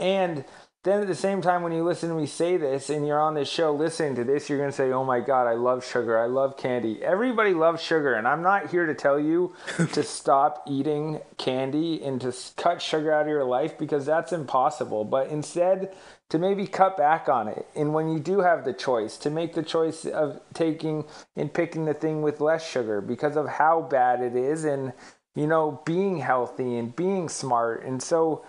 And 0.00 0.44
then 0.84 1.00
at 1.00 1.06
the 1.06 1.14
same 1.14 1.40
time, 1.40 1.62
when 1.62 1.72
you 1.72 1.82
listen 1.82 2.10
to 2.10 2.14
me 2.14 2.26
say 2.26 2.58
this 2.58 2.90
and 2.90 3.06
you're 3.06 3.20
on 3.20 3.32
this 3.32 3.48
show 3.48 3.74
listening 3.74 4.16
to 4.16 4.24
this, 4.24 4.50
you're 4.50 4.58
going 4.58 4.70
to 4.70 4.76
say, 4.76 4.92
oh 4.92 5.02
my 5.02 5.18
God, 5.18 5.46
I 5.46 5.54
love 5.54 5.82
sugar. 5.82 6.18
I 6.18 6.26
love 6.26 6.58
candy. 6.58 7.02
Everybody 7.02 7.54
loves 7.54 7.82
sugar. 7.82 8.12
And 8.12 8.28
I'm 8.28 8.42
not 8.42 8.70
here 8.70 8.84
to 8.84 8.94
tell 8.94 9.18
you 9.18 9.54
to 9.92 10.02
stop 10.02 10.62
eating 10.68 11.20
candy 11.38 12.04
and 12.04 12.20
to 12.20 12.34
cut 12.58 12.82
sugar 12.82 13.10
out 13.10 13.22
of 13.22 13.28
your 13.28 13.44
life 13.44 13.78
because 13.78 14.04
that's 14.04 14.30
impossible. 14.30 15.06
But 15.06 15.28
instead, 15.28 15.96
to 16.28 16.38
maybe 16.38 16.66
cut 16.66 16.98
back 16.98 17.30
on 17.30 17.48
it. 17.48 17.66
And 17.74 17.94
when 17.94 18.10
you 18.10 18.18
do 18.18 18.40
have 18.40 18.66
the 18.66 18.74
choice, 18.74 19.16
to 19.18 19.30
make 19.30 19.54
the 19.54 19.62
choice 19.62 20.04
of 20.04 20.40
taking 20.52 21.06
and 21.34 21.52
picking 21.52 21.86
the 21.86 21.94
thing 21.94 22.20
with 22.20 22.42
less 22.42 22.68
sugar 22.68 23.00
because 23.00 23.36
of 23.36 23.48
how 23.48 23.80
bad 23.80 24.20
it 24.20 24.36
is 24.36 24.66
and, 24.66 24.92
you 25.34 25.46
know, 25.46 25.80
being 25.86 26.18
healthy 26.18 26.76
and 26.76 26.94
being 26.94 27.30
smart. 27.30 27.84
And 27.84 28.02
so 28.02 28.44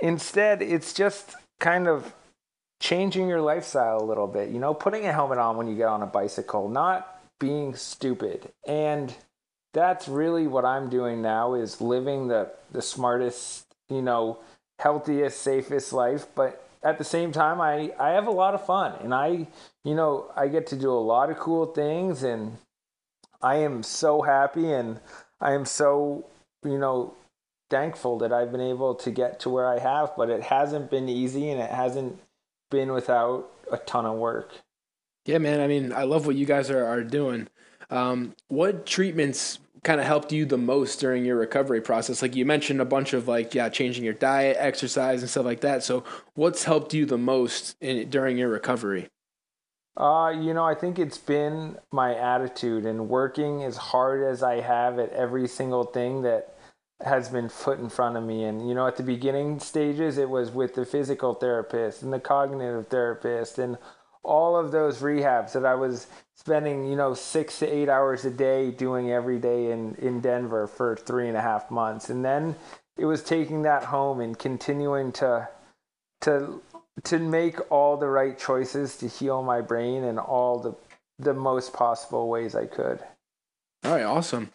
instead, 0.00 0.62
it's 0.62 0.92
just 0.92 1.34
kind 1.62 1.88
of 1.88 2.12
changing 2.80 3.28
your 3.28 3.40
lifestyle 3.40 4.02
a 4.02 4.04
little 4.04 4.26
bit, 4.26 4.50
you 4.50 4.58
know, 4.58 4.74
putting 4.74 5.06
a 5.06 5.12
helmet 5.12 5.38
on 5.38 5.56
when 5.56 5.68
you 5.68 5.76
get 5.76 5.88
on 5.88 6.02
a 6.02 6.06
bicycle, 6.06 6.68
not 6.68 7.20
being 7.38 7.74
stupid. 7.74 8.50
And 8.66 9.14
that's 9.72 10.08
really 10.08 10.46
what 10.46 10.64
I'm 10.64 10.90
doing 10.90 11.22
now 11.22 11.54
is 11.54 11.80
living 11.80 12.28
the 12.28 12.50
the 12.72 12.82
smartest, 12.82 13.64
you 13.88 14.02
know, 14.02 14.38
healthiest, 14.80 15.40
safest 15.40 15.92
life, 15.92 16.26
but 16.34 16.68
at 16.82 16.98
the 16.98 17.04
same 17.04 17.32
time 17.32 17.60
I 17.60 17.92
I 17.98 18.10
have 18.10 18.26
a 18.26 18.32
lot 18.32 18.54
of 18.54 18.66
fun 18.66 18.94
and 19.00 19.14
I, 19.14 19.46
you 19.84 19.94
know, 19.94 20.30
I 20.36 20.48
get 20.48 20.66
to 20.68 20.76
do 20.76 20.90
a 20.90 21.06
lot 21.14 21.30
of 21.30 21.38
cool 21.38 21.66
things 21.66 22.24
and 22.24 22.58
I 23.40 23.56
am 23.56 23.82
so 23.82 24.22
happy 24.22 24.72
and 24.72 25.00
I 25.40 25.52
am 25.52 25.64
so, 25.64 26.26
you 26.64 26.78
know, 26.78 27.14
thankful 27.72 28.18
that 28.18 28.34
I've 28.34 28.52
been 28.52 28.60
able 28.60 28.94
to 28.96 29.10
get 29.10 29.40
to 29.40 29.50
where 29.50 29.66
I 29.66 29.78
have, 29.78 30.12
but 30.14 30.28
it 30.28 30.42
hasn't 30.42 30.90
been 30.90 31.08
easy 31.08 31.48
and 31.48 31.58
it 31.58 31.70
hasn't 31.70 32.20
been 32.70 32.92
without 32.92 33.50
a 33.72 33.78
ton 33.78 34.04
of 34.04 34.18
work. 34.18 34.52
Yeah, 35.24 35.38
man. 35.38 35.60
I 35.60 35.66
mean, 35.66 35.90
I 35.90 36.02
love 36.02 36.26
what 36.26 36.36
you 36.36 36.44
guys 36.44 36.70
are, 36.70 36.84
are 36.84 37.02
doing. 37.02 37.48
Um, 37.88 38.34
what 38.48 38.84
treatments 38.84 39.58
kind 39.84 40.00
of 40.00 40.06
helped 40.06 40.32
you 40.32 40.44
the 40.44 40.58
most 40.58 41.00
during 41.00 41.24
your 41.24 41.36
recovery 41.36 41.80
process? 41.80 42.20
Like 42.20 42.36
you 42.36 42.44
mentioned 42.44 42.82
a 42.82 42.84
bunch 42.84 43.14
of 43.14 43.26
like, 43.26 43.54
yeah, 43.54 43.70
changing 43.70 44.04
your 44.04 44.12
diet, 44.12 44.58
exercise, 44.60 45.22
and 45.22 45.30
stuff 45.30 45.46
like 45.46 45.62
that. 45.62 45.82
So, 45.82 46.04
what's 46.34 46.64
helped 46.64 46.92
you 46.92 47.06
the 47.06 47.18
most 47.18 47.76
in, 47.80 48.10
during 48.10 48.36
your 48.36 48.48
recovery? 48.48 49.08
Uh, 49.96 50.34
you 50.38 50.52
know, 50.52 50.64
I 50.64 50.74
think 50.74 50.98
it's 50.98 51.18
been 51.18 51.78
my 51.90 52.14
attitude 52.14 52.84
and 52.84 53.08
working 53.08 53.62
as 53.62 53.76
hard 53.78 54.22
as 54.22 54.42
I 54.42 54.60
have 54.60 54.98
at 54.98 55.10
every 55.12 55.48
single 55.48 55.84
thing 55.84 56.22
that 56.22 56.51
has 57.04 57.28
been 57.28 57.48
put 57.48 57.78
in 57.78 57.88
front 57.88 58.16
of 58.16 58.24
me. 58.24 58.44
And, 58.44 58.68
you 58.68 58.74
know, 58.74 58.86
at 58.86 58.96
the 58.96 59.02
beginning 59.02 59.58
stages, 59.60 60.18
it 60.18 60.28
was 60.28 60.50
with 60.50 60.74
the 60.74 60.84
physical 60.84 61.34
therapist 61.34 62.02
and 62.02 62.12
the 62.12 62.20
cognitive 62.20 62.88
therapist 62.88 63.58
and 63.58 63.78
all 64.24 64.56
of 64.56 64.70
those 64.70 65.00
rehabs 65.00 65.52
that 65.52 65.66
I 65.66 65.74
was 65.74 66.06
spending, 66.36 66.86
you 66.86 66.96
know, 66.96 67.14
six 67.14 67.58
to 67.58 67.66
eight 67.66 67.88
hours 67.88 68.24
a 68.24 68.30
day 68.30 68.70
doing 68.70 69.10
every 69.10 69.38
day 69.38 69.72
in, 69.72 69.94
in 69.96 70.20
Denver 70.20 70.66
for 70.66 70.96
three 70.96 71.28
and 71.28 71.36
a 71.36 71.40
half 71.40 71.70
months. 71.70 72.08
And 72.08 72.24
then 72.24 72.54
it 72.96 73.04
was 73.04 73.22
taking 73.22 73.62
that 73.62 73.84
home 73.84 74.20
and 74.20 74.38
continuing 74.38 75.12
to, 75.12 75.48
to, 76.20 76.62
to 77.04 77.18
make 77.18 77.58
all 77.70 77.96
the 77.96 78.08
right 78.08 78.38
choices 78.38 78.96
to 78.98 79.08
heal 79.08 79.42
my 79.42 79.60
brain 79.60 80.04
in 80.04 80.18
all 80.18 80.58
the, 80.58 80.74
the 81.18 81.34
most 81.34 81.72
possible 81.72 82.28
ways 82.28 82.54
I 82.54 82.66
could. 82.66 83.00
All 83.84 83.92
right, 83.92 84.04
awesome. 84.04 84.50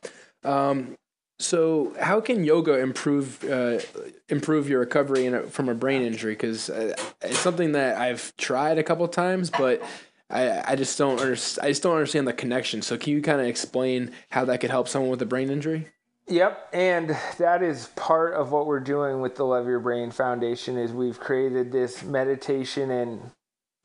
Um, 0.46 0.96
so, 1.40 1.94
how 2.00 2.20
can 2.20 2.44
yoga 2.44 2.80
improve 2.80 3.44
uh, 3.44 3.80
improve 4.28 4.68
your 4.68 4.80
recovery 4.80 5.28
a, 5.28 5.44
from 5.44 5.70
a 5.70 5.76
brain 5.76 6.02
injury? 6.02 6.34
Because 6.34 6.70
uh, 6.70 6.96
it's 7.22 7.38
something 7.38 7.74
that 7.74 7.98
I've 7.98 8.36
tried 8.38 8.80
a 8.80 8.84
couple 8.84 9.08
times, 9.08 9.52
but 9.52 9.84
I, 10.32 10.72
I 10.72 10.76
just 10.76 10.98
don't 10.98 11.20
understand. 11.20 11.68
I 11.68 11.70
just 11.70 11.84
don't 11.84 11.94
understand 11.94 12.28
the 12.28 12.34
connection. 12.34 12.82
So, 12.82 12.98
can 12.98 13.14
you 13.14 13.22
kind 13.22 13.40
of 13.40 13.46
explain 13.46 14.12
how 14.30 14.46
that 14.46 14.62
could 14.62 14.72
help 14.72 14.88
someone 14.88 15.12
with 15.12 15.22
a 15.22 15.28
brain 15.28 15.52
injury? 15.52 15.88
Yep, 16.28 16.70
and 16.74 17.16
that 17.38 17.62
is 17.62 17.90
part 17.96 18.34
of 18.34 18.52
what 18.52 18.66
we're 18.66 18.80
doing 18.80 19.22
with 19.22 19.36
the 19.36 19.46
Love 19.46 19.68
Your 19.68 19.80
Brain 19.80 20.10
Foundation. 20.10 20.76
Is 20.76 20.92
we've 20.92 21.20
created 21.20 21.72
this 21.72 22.02
meditation 22.02 22.90
and 22.90 23.30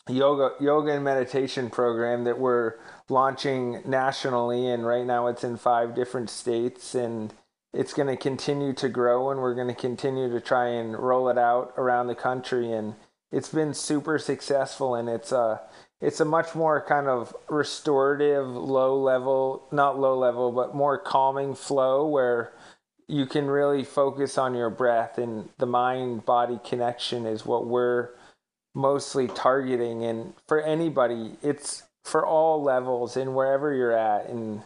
yoga 0.09 0.53
yoga 0.59 0.93
and 0.93 1.05
meditation 1.05 1.69
program 1.69 2.25
that 2.25 2.39
we're 2.39 2.77
launching 3.11 3.83
nationally, 3.85 4.71
and 4.71 4.87
right 4.87 5.05
now 5.05 5.27
it's 5.27 5.45
in 5.45 5.59
five 5.59 5.95
different 5.95 6.31
states 6.31 6.95
and 6.95 7.35
it's 7.73 7.93
going 7.93 8.09
to 8.09 8.17
continue 8.17 8.73
to 8.75 8.89
grow 8.89 9.31
and 9.31 9.41
we're 9.41 9.55
going 9.55 9.69
to 9.69 9.75
continue 9.75 10.31
to 10.31 10.41
try 10.41 10.69
and 10.69 10.99
roll 10.99 11.29
it 11.29 11.39
out 11.39 11.73
around 11.77 12.07
the 12.07 12.15
country 12.15 12.73
and 12.73 12.95
it's 13.31 13.49
been 13.49 13.73
super 13.73 14.19
successful 14.19 14.95
and 14.95 15.09
it's 15.09 15.33
a 15.33 15.61
it's 16.01 16.21
a 16.21 16.25
much 16.25 16.55
more 16.55 16.85
kind 16.87 17.07
of 17.07 17.35
restorative 17.49 18.47
low 18.47 19.01
level 19.01 19.67
not 19.73 19.99
low 19.99 20.19
level 20.19 20.53
but 20.53 20.75
more 20.75 20.99
calming 20.99 21.55
flow 21.55 22.07
where 22.07 22.53
you 23.09 23.27
can 23.27 23.47
really 23.47 23.85
focus 23.85 24.39
on 24.39 24.55
your 24.55 24.71
breath 24.71 25.19
and 25.19 25.49
the 25.59 25.67
mind 25.67 26.25
body 26.25 26.59
connection 26.65 27.27
is 27.27 27.45
what 27.45 27.67
we're 27.67 28.11
mostly 28.75 29.29
targeting. 29.29 30.03
And 30.05 30.33
for 30.49 30.61
anybody 30.61 31.37
it's 31.43 31.83
for 32.05 32.27
all 32.27 32.63
levels 32.63 33.17
and 33.17 33.35
wherever 33.35 33.73
you're 33.73 33.97
at 33.97 34.29
and 34.29 34.63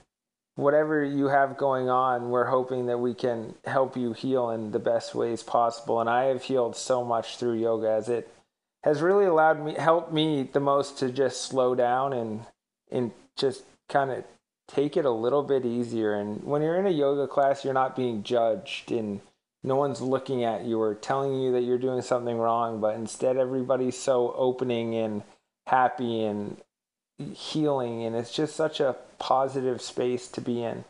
whatever 0.57 1.05
you 1.05 1.29
have 1.29 1.57
going 1.57 1.89
on, 1.89 2.31
we're 2.31 2.47
hoping 2.47 2.87
that 2.87 2.99
we 2.99 3.15
can 3.15 3.55
help 3.65 3.97
you 3.97 4.13
heal 4.13 4.51
in 4.51 4.73
the 4.73 4.79
best 4.79 5.15
ways 5.15 5.43
possible. 5.43 6.01
And 6.01 6.11
I 6.11 6.25
have 6.25 6.43
healed 6.43 6.77
so 6.77 7.05
much 7.05 7.37
through 7.37 7.61
yoga 7.61 7.91
as 7.91 8.09
it 8.09 8.29
has 8.83 9.03
really 9.03 9.27
allowed 9.27 9.65
me, 9.65 9.75
helped 9.75 10.13
me 10.13 10.49
the 10.51 10.61
most 10.61 10.99
to 10.99 11.11
just 11.11 11.43
slow 11.43 11.75
down 11.75 12.13
and, 12.13 12.47
and 12.91 13.13
just 13.37 13.65
kind 13.89 14.11
of 14.11 14.25
take 14.69 14.97
it 14.97 15.05
a 15.05 15.11
little 15.11 15.43
bit 15.43 15.67
easier. 15.67 16.15
And 16.15 16.43
when 16.43 16.63
you're 16.63 16.79
in 16.79 16.87
a 16.87 16.91
yoga 16.91 17.29
class, 17.29 17.65
you're 17.65 17.75
not 17.75 17.95
being 17.95 18.23
judged 18.23 18.91
and 18.91 19.21
no 19.63 19.77
one's 19.77 20.01
looking 20.01 20.45
at 20.45 20.65
you 20.65 20.81
or 20.81 20.95
telling 20.95 21.41
you 21.41 21.53
that 21.53 21.63
you're 21.63 21.79
doing 21.79 22.01
something 22.01 22.39
wrong, 22.39 22.81
but 22.81 22.95
instead 22.95 23.37
everybody's 23.37 23.99
so 23.99 24.33
opening 24.37 24.95
and 24.95 25.23
happy 25.67 26.25
and 26.25 26.57
healing 27.19 28.05
and 28.05 28.15
it's 28.15 28.35
just 28.35 28.55
such 28.55 28.81
a 28.81 28.97
positive 29.19 29.81
space 29.81 30.29
to 30.29 30.41
be 30.41 30.63
in 30.63 30.85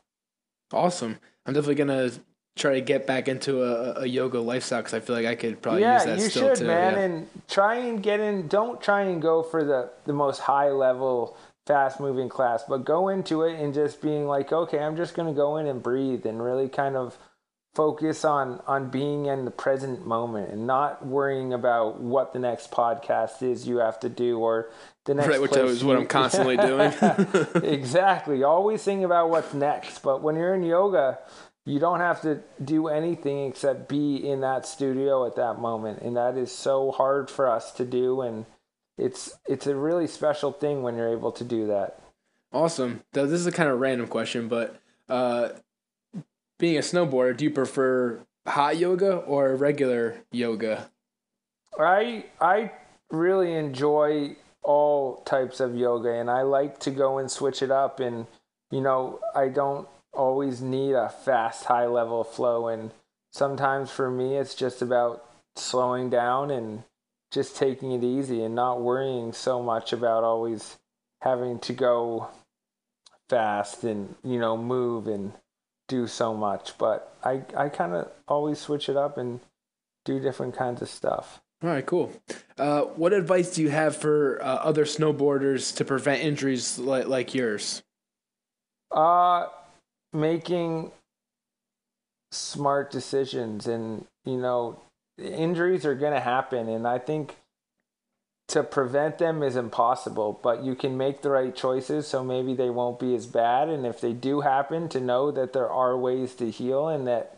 awesome 0.73 1.19
i'm 1.47 1.55
definitely 1.55 1.77
gonna 1.77 2.11
try 2.57 2.75
to 2.75 2.81
get 2.81 3.07
back 3.07 3.29
into 3.29 3.63
a, 3.63 4.01
a 4.01 4.07
yoga 4.07 4.41
lifestyle 4.41 4.81
because 4.81 4.95
i 4.95 5.01
feel 5.01 5.15
like 5.15 5.27
i 5.27 5.35
could 5.35 5.61
probably 5.63 5.83
yeah, 5.83 5.95
use 5.95 6.05
that 6.05 6.19
you 6.19 6.29
still 6.29 6.49
should, 6.49 6.59
too 6.59 6.67
man 6.67 6.95
yeah. 6.95 7.01
and 7.01 7.29
try 7.49 7.77
and 7.77 8.03
get 8.03 8.19
in 8.19 8.49
don't 8.49 8.81
try 8.81 9.03
and 9.03 9.23
go 9.23 9.43
for 9.43 9.63
the 9.65 9.89
the 10.05 10.13
most 10.13 10.41
high 10.41 10.71
level 10.71 11.37
fast 11.67 12.01
moving 12.01 12.29
class 12.29 12.65
but 12.69 12.85
go 12.85 13.09
into 13.09 13.43
it 13.43 13.61
and 13.61 13.73
just 13.73 14.01
being 14.01 14.27
like 14.27 14.53
okay 14.53 14.79
i'm 14.81 14.97
just 14.97 15.15
gonna 15.15 15.35
go 15.35 15.57
in 15.59 15.67
and 15.67 15.83
breathe 15.83 16.27
and 16.27 16.43
really 16.43 16.69
kind 16.69 16.97
of 16.97 17.17
focus 17.77 18.25
on 18.25 18.61
on 18.67 18.89
being 18.89 19.27
in 19.27 19.45
the 19.45 19.51
present 19.51 20.07
moment 20.07 20.51
and 20.51 20.67
not 20.67 21.05
worrying 21.07 21.53
about 21.53 22.01
what 22.01 22.33
the 22.33 22.39
next 22.39 22.71
podcast 22.71 23.43
is 23.43 23.69
you 23.69 23.77
have 23.77 24.01
to 24.01 24.09
do 24.09 24.39
or 24.39 24.71
the 25.05 25.15
next 25.15 25.29
right, 25.29 25.41
which 25.41 25.55
is 25.55 25.85
what 25.85 25.99
I'm 25.99 26.07
constantly 26.07 26.57
doing. 26.71 26.93
exactly. 27.63 28.43
Always 28.43 28.83
think 28.83 29.05
about 29.05 29.29
what's 29.29 29.53
next. 29.53 30.03
But 30.03 30.23
when 30.23 30.37
you're 30.37 30.55
in 30.55 30.63
yoga, 30.63 31.19
you 31.67 31.79
don't 31.79 32.01
have 32.01 32.23
to 32.23 32.41
do 32.65 32.89
anything 32.89 33.47
except 33.47 33.91
be 33.91 34.17
in 34.17 34.41
that 34.41 34.67
studio 34.67 35.27
at 35.27 35.37
that 35.37 35.61
moment, 35.61 36.01
and 36.01 36.17
that 36.17 36.39
is 36.39 36.51
so 36.51 36.93
hard 36.93 37.31
for 37.31 37.47
us 37.47 37.73
to 37.73 37.85
do. 37.85 38.23
And 38.23 38.47
it's 38.97 39.39
it's 39.47 39.67
a 39.67 39.77
really 39.77 40.07
special 40.07 40.51
thing 40.51 40.83
when 40.83 40.97
you're 40.97 41.13
able 41.13 41.33
to 41.33 41.45
do 41.45 41.67
that. 41.67 42.01
Awesome. 42.55 43.03
This 43.13 43.33
is 43.33 43.47
a 43.47 43.53
kind 43.53 43.69
of 43.69 43.79
random 43.81 44.09
question, 44.09 44.49
but 44.49 44.81
uh, 45.11 45.51
being 46.59 46.77
a 46.77 46.81
snowboarder, 46.81 47.37
do 47.37 47.45
you 47.45 47.51
prefer 47.51 48.21
hot 48.47 48.77
yoga 48.77 49.17
or 49.17 49.55
regular 49.57 50.17
yoga? 50.33 50.91
I 51.79 52.25
I 52.41 52.73
really 53.11 53.55
enjoy 53.55 54.37
all 54.63 55.19
types 55.19 55.61
of 55.61 55.77
yoga 55.77 56.13
and 56.13 56.31
I 56.31 56.43
like 56.43 56.81
to 56.81 56.91
go 56.91 57.19
and 57.19 57.31
switch 57.31 57.63
it 57.63 57.71
up 57.71 58.01
and 58.01 58.27
you 58.71 58.81
know, 58.81 59.21
I 59.35 59.49
don't 59.49 59.89
always 60.13 60.61
need 60.61 60.93
a 60.93 61.09
fast 61.09 61.67
high 61.67 61.87
level 61.87 62.25
flow 62.25 62.69
and 62.69 62.91
sometimes 63.33 63.91
for 63.91 64.11
me 64.11 64.37
it's 64.37 64.55
just 64.55 64.83
about 64.83 65.25
slowing 65.57 66.11
down 66.11 66.51
and 66.51 66.83
just 67.31 67.57
taking 67.57 67.93
it 67.93 68.03
easy 68.03 68.43
and 68.43 68.55
not 68.55 68.81
worrying 68.81 69.33
so 69.33 69.63
much 69.63 69.93
about 69.93 70.25
always 70.25 70.79
having 71.21 71.59
to 71.59 71.73
go 71.73 72.29
fast 73.29 73.85
and 73.85 74.15
you 74.25 74.39
know 74.39 74.57
move 74.57 75.07
and 75.07 75.33
do 75.89 76.07
so 76.07 76.35
much 76.35 76.77
but 76.79 77.17
i 77.25 77.43
i 77.57 77.69
kind 77.69 77.95
of 77.95 78.09
always 78.29 78.59
switch 78.59 78.89
it 78.89 78.97
up 78.97 79.19
and 79.19 79.41
do 80.07 80.21
different 80.21 80.57
kinds 80.57 80.81
of 80.81 80.89
stuff. 80.89 81.41
All 81.63 81.71
right 81.71 81.85
cool. 81.85 82.13
Uh, 82.57 82.83
what 82.83 83.13
advice 83.13 83.55
do 83.55 83.63
you 83.63 83.69
have 83.71 83.97
for 83.97 84.43
uh, 84.43 84.47
other 84.47 84.85
snowboarders 84.85 85.75
to 85.77 85.85
prevent 85.85 86.23
injuries 86.23 86.79
like, 86.79 87.07
like 87.09 87.35
yours? 87.35 87.83
Uh 88.91 89.49
making 90.13 90.93
smart 92.31 92.91
decisions 92.91 93.67
and 93.67 94.07
you 94.25 94.37
know 94.37 94.81
injuries 95.19 95.85
are 95.85 95.95
going 95.95 96.13
to 96.13 96.21
happen 96.21 96.69
and 96.69 96.87
i 96.87 96.99
think 96.99 97.37
to 98.49 98.63
prevent 98.63 99.19
them 99.19 99.43
is 99.43 99.57
impossible 99.57 100.39
but 100.43 100.63
you 100.63 100.75
can 100.75 100.97
make 100.97 101.23
the 101.23 101.31
right 101.31 101.55
choices 101.55 102.07
so 102.07 102.23
maybe 102.23 102.55
they 102.55 102.71
won't 102.71 103.01
be 103.01 103.15
as 103.15 103.27
bad. 103.27 103.69
And 103.69 103.85
if 103.85 104.01
they 104.01 104.13
do 104.13 104.41
happen 104.41 104.89
to 104.91 105.01
know 105.01 105.31
that 105.31 105.53
there 105.53 105.71
are 105.71 105.97
ways 105.97 106.35
to 106.37 106.51
heal 106.51 106.89
and 106.89 107.07
that 107.07 107.37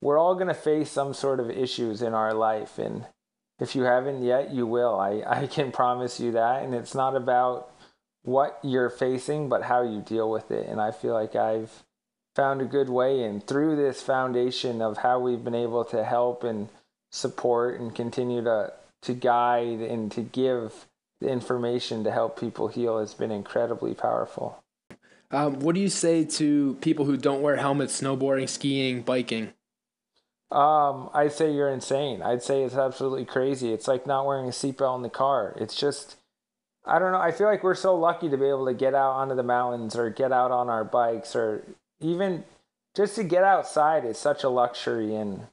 we're 0.00 0.18
all 0.18 0.34
going 0.34 0.48
to 0.48 0.54
face 0.54 0.90
some 0.90 1.12
sort 1.12 1.40
of 1.40 1.50
issues 1.50 2.02
in 2.02 2.14
our 2.14 2.32
life 2.32 2.78
and 2.78 3.06
if 3.60 3.74
you 3.74 3.82
haven't 3.82 4.22
yet 4.22 4.52
you 4.52 4.66
will. 4.66 4.98
I 4.98 5.22
i 5.26 5.46
can 5.46 5.72
promise 5.80 6.18
you 6.20 6.32
that. 6.32 6.62
And 6.62 6.74
it's 6.74 6.94
not 6.94 7.14
about 7.14 7.70
what 8.22 8.58
you're 8.62 8.90
facing 8.90 9.48
but 9.48 9.64
how 9.64 9.82
you 9.82 10.00
deal 10.00 10.30
with 10.30 10.50
it. 10.50 10.66
And 10.66 10.80
i 10.80 10.90
feel 10.90 11.12
like 11.12 11.36
i've 11.36 11.84
found 12.38 12.62
a 12.62 12.64
good 12.64 12.88
way 12.88 13.24
and 13.24 13.44
through 13.44 13.74
this 13.74 14.00
foundation 14.00 14.80
of 14.80 14.98
how 14.98 15.18
we've 15.18 15.42
been 15.42 15.56
able 15.56 15.84
to 15.84 16.04
help 16.04 16.44
and 16.44 16.68
support 17.10 17.80
and 17.80 17.96
continue 17.96 18.40
to 18.44 18.72
to 19.02 19.14
guide 19.14 19.80
and 19.80 20.10
to 20.12 20.22
give 20.22 20.86
the 21.20 21.28
information 21.28 22.04
to 22.04 22.12
help 22.12 22.38
people 22.38 22.68
heal 22.68 22.98
has 22.98 23.14
been 23.14 23.30
incredibly 23.30 23.94
powerful. 23.94 24.62
Um, 25.30 25.60
what 25.60 25.74
do 25.74 25.80
you 25.80 25.88
say 25.88 26.24
to 26.24 26.74
people 26.80 27.04
who 27.04 27.16
don't 27.16 27.42
wear 27.42 27.56
helmets 27.56 28.00
snowboarding, 28.00 28.48
skiing, 28.48 29.02
biking? 29.02 29.52
Um, 30.50 31.10
I'd 31.12 31.32
say 31.32 31.52
you're 31.52 31.68
insane. 31.68 32.22
I'd 32.22 32.42
say 32.42 32.62
it's 32.62 32.74
absolutely 32.74 33.26
crazy. 33.26 33.72
It's 33.72 33.86
like 33.86 34.06
not 34.06 34.26
wearing 34.26 34.46
a 34.46 34.50
seatbelt 34.50 34.96
in 34.96 35.02
the 35.02 35.10
car. 35.10 35.54
It's 35.60 35.74
just, 35.74 36.16
I 36.86 36.98
don't 36.98 37.12
know. 37.12 37.20
I 37.20 37.32
feel 37.32 37.46
like 37.46 37.62
we're 37.62 37.74
so 37.74 37.94
lucky 37.94 38.30
to 38.30 38.38
be 38.38 38.46
able 38.46 38.66
to 38.66 38.72
get 38.72 38.94
out 38.94 39.12
onto 39.12 39.34
the 39.34 39.42
mountains 39.42 39.94
or 39.94 40.08
get 40.08 40.32
out 40.32 40.50
on 40.50 40.70
our 40.70 40.84
bikes 40.84 41.36
or 41.36 41.62
even 42.00 42.44
just 42.96 43.14
to 43.16 43.24
get 43.24 43.44
outside 43.44 44.06
is 44.06 44.16
such 44.16 44.42
a 44.42 44.48
luxury. 44.48 45.14
And 45.14 45.48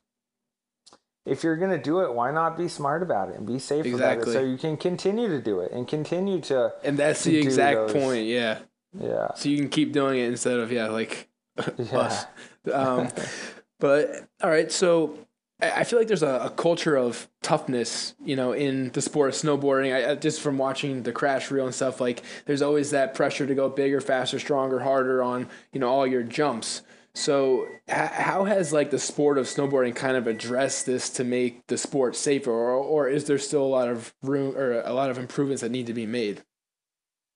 if 1.26 1.44
you're 1.44 1.58
going 1.58 1.72
to 1.72 1.82
do 1.82 2.02
it, 2.02 2.14
why 2.14 2.32
not 2.32 2.58
be 2.58 2.68
smart 2.68 3.02
about 3.02 3.30
it 3.30 3.36
and 3.36 3.48
be 3.48 3.60
safe 3.60 3.86
exactly. 3.86 4.22
about 4.22 4.28
it 4.28 4.34
so 4.34 4.46
you 4.46 4.58
can 4.58 4.78
continue 4.78 5.28
to 5.28 5.42
do 5.42 5.60
it 5.60 5.72
and 5.72 5.88
continue 5.88 6.40
to. 6.42 6.74
And 6.84 6.98
that's 6.98 7.24
the 7.24 7.38
exact 7.38 7.88
those. 7.88 7.94
point. 7.94 8.26
Yeah. 8.26 8.60
Yeah. 9.00 9.34
So 9.36 9.50
you 9.50 9.58
can 9.58 9.70
keep 9.70 9.92
doing 9.92 10.20
it 10.20 10.28
instead 10.28 10.60
of, 10.60 10.72
yeah, 10.72 10.88
like 10.88 11.28
yeah. 11.78 11.98
us. 11.98 12.26
Um, 12.72 13.10
but 13.80 14.28
all 14.42 14.50
right. 14.50 14.72
So 14.72 15.18
I 15.62 15.86
feel 15.86 16.00
like 16.00 16.08
there's 16.08 16.24
a, 16.24 16.42
a, 16.46 16.50
culture 16.50 16.98
of 16.98 17.30
toughness, 17.42 18.14
you 18.24 18.36
know, 18.36 18.52
in 18.52 18.92
the 18.92 19.02
sport 19.02 19.30
of 19.30 19.36
snowboarding. 19.36 19.94
I, 19.94 20.12
I, 20.12 20.16
just 20.16 20.42
from 20.42 20.58
watching 20.58 21.04
the 21.04 21.14
crash 21.14 21.50
reel 21.50 21.66
and 21.66 21.74
stuff, 21.74 22.02
like 22.02 22.24
there's 22.46 22.62
always 22.62 22.92
that 22.92 23.16
pressure 23.16 23.48
to 23.48 23.56
go 23.56 23.70
bigger, 23.70 24.02
faster, 24.02 24.38
stronger, 24.38 24.80
harder 24.80 25.24
on, 25.24 25.48
you 25.72 25.80
know, 25.80 25.90
all 25.90 26.06
your 26.06 26.24
jumps. 26.24 26.82
So, 27.16 27.70
how 27.88 28.44
has 28.44 28.74
like 28.74 28.92
the 28.92 29.00
sport 29.00 29.38
of 29.38 29.46
snowboarding 29.46 29.96
kind 29.96 30.18
of 30.18 30.28
addressed 30.28 30.86
this 30.86 31.10
to 31.12 31.24
make 31.24 31.66
the 31.68 31.78
sport 31.78 32.14
safer, 32.18 32.52
or, 32.52 32.74
or 32.74 33.08
is 33.08 33.24
there 33.24 33.38
still 33.38 33.64
a 33.64 33.66
lot 33.66 33.88
of 33.88 34.14
room 34.22 34.56
or 34.58 34.82
a 34.82 34.92
lot 34.92 35.10
of 35.10 35.18
improvements 35.18 35.62
that 35.62 35.72
need 35.72 35.88
to 35.88 35.94
be 35.94 36.06
made? 36.06 36.44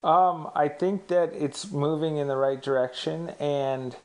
Um, 0.03 0.51
I 0.53 0.67
think 0.67 1.07
that 1.07 1.33
it's 1.33 1.71
moving 1.71 2.17
in 2.17 2.27
the 2.27 2.35
right 2.35 2.61
direction, 2.61 3.29
and 3.39 3.95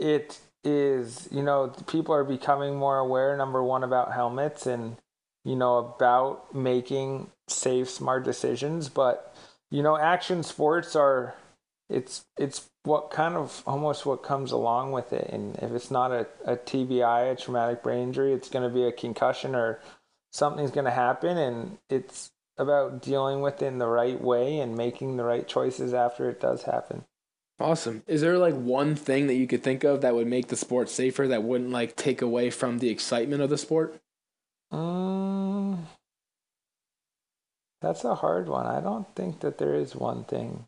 it 0.00 0.38
is 0.62 1.28
you 1.32 1.42
know 1.42 1.74
people 1.88 2.14
are 2.14 2.24
becoming 2.24 2.76
more 2.76 2.98
aware. 2.98 3.36
Number 3.36 3.64
one 3.64 3.82
about 3.82 4.12
helmets, 4.12 4.64
and 4.64 4.96
you 5.44 5.56
know 5.56 5.78
about 5.78 6.54
making 6.54 7.30
safe, 7.48 7.90
smart 7.90 8.22
decisions. 8.24 8.88
But 8.88 9.34
you 9.72 9.82
know, 9.82 9.96
action 9.96 10.44
sports 10.44 10.94
are 10.94 11.34
it's 11.88 12.24
it's 12.38 12.69
what 12.84 13.10
kind 13.10 13.34
of 13.34 13.62
almost 13.66 14.06
what 14.06 14.22
comes 14.22 14.52
along 14.52 14.92
with 14.92 15.12
it. 15.12 15.28
And 15.32 15.56
if 15.56 15.70
it's 15.72 15.90
not 15.90 16.12
a, 16.12 16.26
a 16.44 16.56
TBI, 16.56 17.32
a 17.32 17.36
traumatic 17.36 17.82
brain 17.82 18.04
injury, 18.04 18.32
it's 18.32 18.48
going 18.48 18.68
to 18.68 18.74
be 18.74 18.84
a 18.84 18.92
concussion 18.92 19.54
or 19.54 19.80
something's 20.30 20.70
going 20.70 20.86
to 20.86 20.90
happen. 20.90 21.36
And 21.36 21.78
it's 21.88 22.30
about 22.56 23.02
dealing 23.02 23.40
with 23.42 23.62
it 23.62 23.66
in 23.66 23.78
the 23.78 23.86
right 23.86 24.20
way 24.20 24.58
and 24.58 24.76
making 24.76 25.16
the 25.16 25.24
right 25.24 25.46
choices 25.46 25.92
after 25.92 26.28
it 26.30 26.40
does 26.40 26.62
happen. 26.62 27.04
Awesome. 27.58 28.02
Is 28.06 28.22
there 28.22 28.38
like 28.38 28.54
one 28.54 28.96
thing 28.96 29.26
that 29.26 29.34
you 29.34 29.46
could 29.46 29.62
think 29.62 29.84
of 29.84 30.00
that 30.00 30.14
would 30.14 30.26
make 30.26 30.48
the 30.48 30.56
sport 30.56 30.88
safer 30.88 31.28
that 31.28 31.42
wouldn't 31.42 31.70
like 31.70 31.94
take 31.94 32.22
away 32.22 32.48
from 32.48 32.78
the 32.78 32.88
excitement 32.88 33.42
of 33.42 33.50
the 33.50 33.58
sport? 33.58 34.00
Um, 34.70 35.86
that's 37.82 38.04
a 38.04 38.14
hard 38.14 38.48
one. 38.48 38.66
I 38.66 38.80
don't 38.80 39.14
think 39.14 39.40
that 39.40 39.58
there 39.58 39.74
is 39.74 39.94
one 39.94 40.24
thing. 40.24 40.64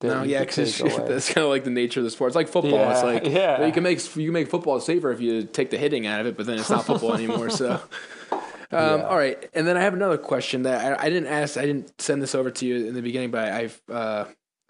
No, 0.00 0.22
yeah, 0.22 0.40
because 0.40 0.78
that's 1.08 1.32
kind 1.32 1.44
of 1.44 1.50
like 1.50 1.64
the 1.64 1.70
nature 1.70 2.00
of 2.00 2.04
the 2.04 2.10
sport. 2.10 2.28
It's 2.28 2.36
like 2.36 2.48
football. 2.48 2.72
Yeah, 2.72 2.92
it's 2.92 3.02
like 3.02 3.26
yeah. 3.32 3.66
you 3.66 3.72
can 3.72 3.82
make 3.82 3.98
you 4.16 4.26
can 4.26 4.32
make 4.32 4.48
football 4.48 4.78
safer 4.80 5.10
if 5.10 5.20
you 5.20 5.42
take 5.42 5.70
the 5.70 5.78
hitting 5.78 6.06
out 6.06 6.20
of 6.20 6.26
it, 6.26 6.36
but 6.36 6.46
then 6.46 6.58
it's 6.58 6.70
not 6.70 6.86
football 6.86 7.14
anymore. 7.14 7.50
So, 7.50 7.72
um, 8.30 8.40
yeah. 8.70 9.06
all 9.08 9.16
right. 9.16 9.50
And 9.54 9.66
then 9.66 9.76
I 9.76 9.80
have 9.80 9.94
another 9.94 10.18
question 10.18 10.62
that 10.62 11.00
I, 11.00 11.06
I, 11.06 11.08
didn't 11.08 11.26
ask. 11.26 11.56
I 11.56 11.66
didn't 11.66 12.00
send 12.00 12.22
this 12.22 12.36
over 12.36 12.50
to 12.50 12.66
you 12.66 12.86
in 12.86 12.94
the 12.94 13.02
beginning, 13.02 13.32
but 13.32 13.48
I, 13.48 13.62
have 13.62 13.80
uh, 13.90 14.24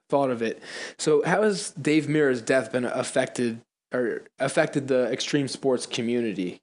thought 0.08 0.30
of 0.30 0.40
it. 0.40 0.62
So, 0.96 1.22
how 1.26 1.42
has 1.42 1.72
Dave 1.72 2.08
Mirra's 2.08 2.40
death 2.40 2.72
been 2.72 2.86
affected 2.86 3.60
or 3.92 4.22
affected 4.38 4.88
the 4.88 5.12
extreme 5.12 5.46
sports 5.46 5.84
community? 5.84 6.62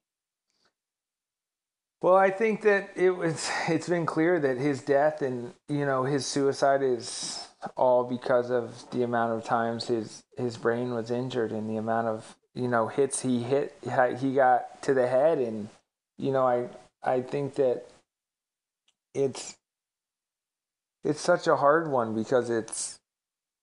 Well, 2.02 2.16
I 2.16 2.30
think 2.30 2.62
that 2.62 2.90
it 2.96 3.10
was. 3.10 3.48
It's 3.68 3.88
been 3.88 4.06
clear 4.06 4.40
that 4.40 4.58
his 4.58 4.82
death 4.82 5.22
and 5.22 5.54
you 5.68 5.86
know 5.86 6.02
his 6.02 6.26
suicide 6.26 6.82
is 6.82 7.46
all 7.76 8.04
because 8.04 8.50
of 8.50 8.90
the 8.90 9.02
amount 9.02 9.32
of 9.32 9.44
times 9.44 9.86
his 9.88 10.22
his 10.36 10.56
brain 10.56 10.92
was 10.92 11.10
injured 11.10 11.52
and 11.52 11.68
the 11.68 11.76
amount 11.76 12.06
of 12.06 12.36
you 12.54 12.68
know 12.68 12.88
hits 12.88 13.22
he 13.22 13.42
hit 13.42 13.74
he 14.18 14.34
got 14.34 14.82
to 14.82 14.94
the 14.94 15.06
head. 15.06 15.38
And 15.38 15.68
you 16.18 16.32
know 16.32 16.46
I 16.46 16.68
I 17.02 17.22
think 17.22 17.54
that 17.54 17.86
it's 19.14 19.56
it's 21.04 21.20
such 21.20 21.46
a 21.46 21.56
hard 21.56 21.90
one 21.90 22.14
because 22.14 22.50
it's 22.50 22.98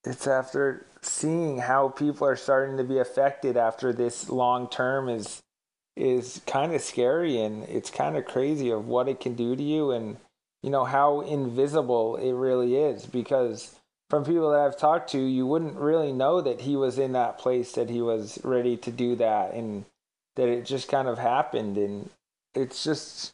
it's 0.05 0.27
after 0.27 0.85
seeing 1.01 1.59
how 1.59 1.89
people 1.89 2.27
are 2.27 2.35
starting 2.35 2.77
to 2.77 2.83
be 2.83 2.99
affected 2.99 3.57
after 3.57 3.93
this 3.93 4.29
long 4.29 4.69
term 4.69 5.09
is 5.09 5.41
is 5.95 6.41
kind 6.47 6.73
of 6.73 6.81
scary 6.81 7.39
and 7.39 7.63
it's 7.65 7.91
kind 7.91 8.17
of 8.17 8.25
crazy 8.25 8.71
of 8.71 8.87
what 8.87 9.07
it 9.07 9.19
can 9.19 9.35
do 9.35 9.55
to 9.55 9.61
you 9.61 9.91
and 9.91 10.17
you 10.63 10.69
know 10.69 10.85
how 10.85 11.21
invisible 11.21 12.15
it 12.15 12.31
really 12.31 12.75
is 12.75 13.05
because 13.05 13.75
from 14.13 14.23
people 14.23 14.51
that 14.51 14.59
I've 14.59 14.77
talked 14.77 15.09
to, 15.13 15.19
you 15.19 15.47
wouldn't 15.47 15.75
really 15.75 16.11
know 16.11 16.39
that 16.39 16.61
he 16.61 16.75
was 16.75 16.99
in 16.99 17.13
that 17.13 17.39
place, 17.39 17.71
that 17.71 17.89
he 17.89 17.99
was 17.99 18.37
ready 18.43 18.77
to 18.77 18.91
do 18.91 19.15
that, 19.15 19.55
and 19.55 19.85
that 20.35 20.47
it 20.47 20.67
just 20.67 20.87
kind 20.87 21.07
of 21.07 21.17
happened. 21.17 21.79
And 21.79 22.11
it's 22.53 22.83
just 22.83 23.33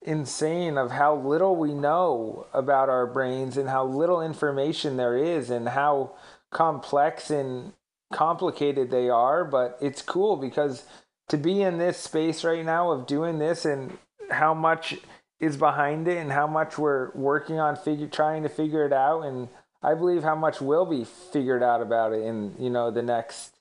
insane 0.00 0.78
of 0.78 0.92
how 0.92 1.16
little 1.16 1.54
we 1.54 1.74
know 1.74 2.46
about 2.54 2.88
our 2.88 3.06
brains 3.06 3.58
and 3.58 3.68
how 3.68 3.84
little 3.84 4.22
information 4.22 4.96
there 4.96 5.18
is 5.18 5.50
and 5.50 5.68
how 5.68 6.12
complex 6.50 7.28
and 7.28 7.74
complicated 8.10 8.90
they 8.90 9.10
are. 9.10 9.44
But 9.44 9.76
it's 9.82 10.00
cool 10.00 10.38
because 10.38 10.84
to 11.28 11.36
be 11.36 11.60
in 11.60 11.76
this 11.76 11.98
space 11.98 12.42
right 12.42 12.64
now 12.64 12.90
of 12.90 13.06
doing 13.06 13.38
this 13.38 13.66
and 13.66 13.98
how 14.30 14.54
much 14.54 14.96
is 15.40 15.58
behind 15.58 16.08
it 16.08 16.16
and 16.16 16.32
how 16.32 16.46
much 16.46 16.78
we're 16.78 17.10
working 17.10 17.58
on 17.58 17.76
figure 17.76 18.08
trying 18.08 18.42
to 18.44 18.48
figure 18.48 18.86
it 18.86 18.94
out 18.94 19.26
and 19.26 19.50
I 19.82 19.94
believe 19.94 20.22
how 20.22 20.34
much 20.34 20.60
will 20.60 20.84
be 20.84 21.04
figured 21.04 21.62
out 21.62 21.80
about 21.80 22.12
it 22.12 22.22
in 22.22 22.54
you 22.58 22.70
know 22.70 22.90
the 22.90 23.02
next 23.02 23.54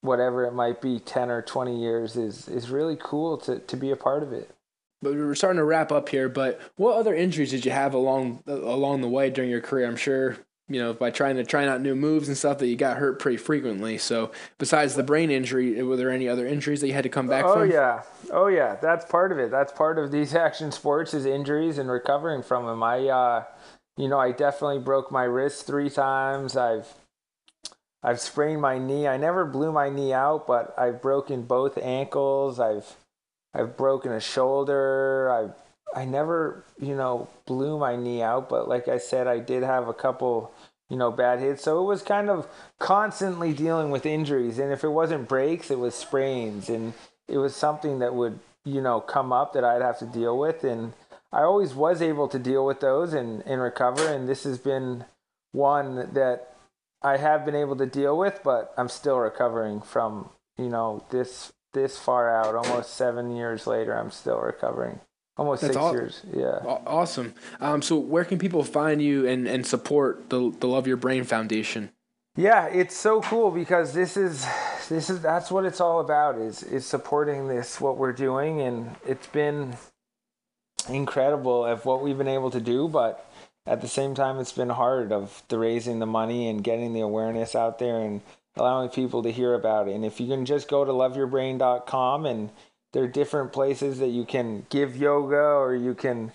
whatever 0.00 0.44
it 0.44 0.52
might 0.52 0.80
be 0.80 1.00
10 1.00 1.30
or 1.30 1.42
20 1.42 1.80
years 1.80 2.16
is 2.16 2.48
is 2.48 2.70
really 2.70 2.96
cool 3.00 3.36
to 3.38 3.58
to 3.58 3.76
be 3.76 3.90
a 3.90 3.96
part 3.96 4.22
of 4.22 4.32
it 4.32 4.54
but 5.02 5.12
we're 5.12 5.34
starting 5.34 5.58
to 5.58 5.64
wrap 5.64 5.90
up 5.90 6.08
here 6.08 6.28
but 6.28 6.60
what 6.76 6.96
other 6.96 7.14
injuries 7.14 7.50
did 7.50 7.64
you 7.64 7.72
have 7.72 7.94
along 7.94 8.40
along 8.46 9.00
the 9.00 9.08
way 9.08 9.28
during 9.28 9.50
your 9.50 9.60
career 9.60 9.88
i'm 9.88 9.96
sure 9.96 10.36
you 10.68 10.80
know, 10.80 10.92
by 10.92 11.10
trying 11.10 11.36
to 11.36 11.44
try 11.44 11.66
out 11.66 11.80
new 11.80 11.94
moves 11.94 12.28
and 12.28 12.36
stuff 12.36 12.58
that 12.58 12.66
you 12.66 12.76
got 12.76 12.98
hurt 12.98 13.18
pretty 13.18 13.38
frequently. 13.38 13.96
So 13.96 14.30
besides 14.58 14.94
the 14.94 15.02
brain 15.02 15.30
injury, 15.30 15.82
were 15.82 15.96
there 15.96 16.10
any 16.10 16.28
other 16.28 16.46
injuries 16.46 16.82
that 16.82 16.88
you 16.88 16.92
had 16.92 17.04
to 17.04 17.08
come 17.08 17.26
back 17.26 17.44
oh, 17.46 17.54
from? 17.54 17.62
Oh 17.62 17.64
yeah, 17.64 18.02
oh 18.30 18.46
yeah, 18.48 18.76
that's 18.76 19.06
part 19.06 19.32
of 19.32 19.38
it. 19.38 19.50
That's 19.50 19.72
part 19.72 19.98
of 19.98 20.12
these 20.12 20.34
action 20.46 20.70
sports 20.70 21.14
is 21.14 21.24
injuries 21.24 21.78
and 21.78 21.90
recovering 21.90 22.42
from 22.42 22.66
them. 22.66 22.82
I, 22.82 23.08
uh, 23.08 23.44
you 23.98 24.08
know, 24.08 24.18
I 24.18 24.30
definitely 24.30 24.78
broke 24.78 25.10
my 25.10 25.24
wrist 25.24 25.66
three 25.66 25.90
times. 25.90 26.56
I've 26.56 26.86
I've 28.02 28.20
sprained 28.20 28.62
my 28.62 28.78
knee. 28.78 29.08
I 29.08 29.16
never 29.16 29.44
blew 29.44 29.72
my 29.72 29.88
knee 29.88 30.12
out, 30.12 30.46
but 30.46 30.72
I've 30.78 31.02
broken 31.02 31.42
both 31.42 31.76
ankles. 31.76 32.60
I've 32.60 32.96
I've 33.52 33.76
broken 33.76 34.12
a 34.12 34.20
shoulder. 34.20 35.30
I've 35.30 35.54
I 35.94 36.04
never, 36.04 36.64
you 36.78 36.94
know, 36.94 37.28
blew 37.46 37.78
my 37.78 37.96
knee 37.96 38.22
out, 38.22 38.48
but 38.48 38.68
like 38.68 38.88
I 38.88 38.98
said, 38.98 39.26
I 39.26 39.40
did 39.40 39.62
have 39.64 39.88
a 39.88 39.94
couple, 39.94 40.52
you 40.90 40.96
know, 40.96 41.10
bad 41.10 41.40
hits. 41.40 41.64
So 41.64 41.80
it 41.82 41.86
was 41.86 42.02
kind 42.02 42.30
of 42.30 42.46
constantly 42.78 43.52
dealing 43.52 43.90
with 43.90 44.06
injuries. 44.06 44.58
And 44.58 44.72
if 44.72 44.84
it 44.84 44.90
wasn't 44.90 45.28
breaks, 45.28 45.70
it 45.70 45.78
was 45.78 45.94
sprains. 45.94 46.68
And 46.68 46.92
it 47.26 47.38
was 47.38 47.56
something 47.56 47.98
that 48.00 48.14
would, 48.14 48.38
you 48.64 48.80
know, 48.80 49.00
come 49.00 49.32
up 49.32 49.54
that 49.54 49.64
I'd 49.64 49.82
have 49.82 49.98
to 50.00 50.06
deal 50.06 50.38
with. 50.38 50.62
And 50.62 50.92
I 51.32 51.42
always 51.42 51.74
was 51.74 52.00
able 52.00 52.28
to 52.28 52.38
deal 52.38 52.64
with 52.64 52.80
those 52.80 53.12
and, 53.12 53.42
and 53.46 53.60
recover. 53.60 54.06
And 54.06 54.28
this 54.28 54.44
has 54.44 54.58
been 54.58 55.04
one 55.52 56.12
that 56.14 56.54
I 57.02 57.16
have 57.16 57.44
been 57.44 57.54
able 57.54 57.76
to 57.76 57.86
deal 57.86 58.16
with, 58.16 58.40
but 58.42 58.72
I'm 58.76 58.88
still 58.88 59.18
recovering 59.18 59.80
from, 59.80 60.30
you 60.56 60.68
know, 60.68 61.04
this 61.10 61.52
this 61.74 61.98
far 61.98 62.34
out, 62.34 62.54
almost 62.54 62.94
seven 62.94 63.36
years 63.36 63.66
later, 63.66 63.96
I'm 63.96 64.10
still 64.10 64.40
recovering. 64.40 65.00
Almost 65.36 65.62
That's 65.62 65.74
six 65.74 65.82
aw- 65.82 65.92
years. 65.92 66.22
Yeah. 66.34 66.58
Awesome. 66.86 67.34
Um, 67.60 67.82
so 67.82 67.96
where 67.96 68.24
can 68.24 68.38
people 68.38 68.64
find 68.64 69.00
you 69.00 69.28
and, 69.28 69.46
and 69.46 69.64
support 69.64 70.30
the, 70.30 70.52
the 70.58 70.66
Love 70.66 70.86
Your 70.88 70.96
Brain 70.96 71.24
Foundation? 71.24 71.90
Yeah, 72.36 72.66
it's 72.66 72.96
so 72.96 73.20
cool 73.20 73.50
because 73.50 73.92
this 73.92 74.16
is 74.16 74.46
this 74.88 75.10
is 75.10 75.20
that's 75.20 75.50
what 75.50 75.64
it's 75.64 75.80
all 75.80 76.00
about 76.00 76.38
is 76.38 76.62
is 76.62 76.86
supporting 76.86 77.48
this 77.48 77.80
what 77.80 77.98
we're 77.98 78.12
doing 78.12 78.60
and 78.60 78.94
it's 79.06 79.26
been 79.26 79.76
incredible 80.88 81.64
of 81.64 81.84
what 81.84 82.02
we've 82.02 82.18
been 82.18 82.28
able 82.28 82.50
to 82.50 82.60
do, 82.60 82.88
but 82.88 83.28
at 83.66 83.80
the 83.80 83.88
same 83.88 84.14
time 84.14 84.38
it's 84.38 84.52
been 84.52 84.70
hard 84.70 85.12
of 85.12 85.42
the 85.48 85.58
raising 85.58 85.98
the 85.98 86.06
money 86.06 86.48
and 86.48 86.64
getting 86.64 86.92
the 86.92 87.00
awareness 87.00 87.54
out 87.54 87.78
there 87.78 88.00
and 88.00 88.20
allowing 88.56 88.88
people 88.88 89.22
to 89.22 89.30
hear 89.30 89.54
about 89.54 89.88
it. 89.88 89.94
And 89.94 90.04
if 90.04 90.20
you 90.20 90.26
can 90.26 90.44
just 90.44 90.68
go 90.68 90.84
to 90.84 90.92
loveyourbrain.com 90.92 92.26
and 92.26 92.50
there 92.92 93.04
are 93.04 93.08
different 93.08 93.52
places 93.52 93.98
that 93.98 94.08
you 94.08 94.24
can 94.24 94.66
give 94.70 94.96
yoga 94.96 95.36
or 95.36 95.74
you 95.74 95.94
can 95.94 96.32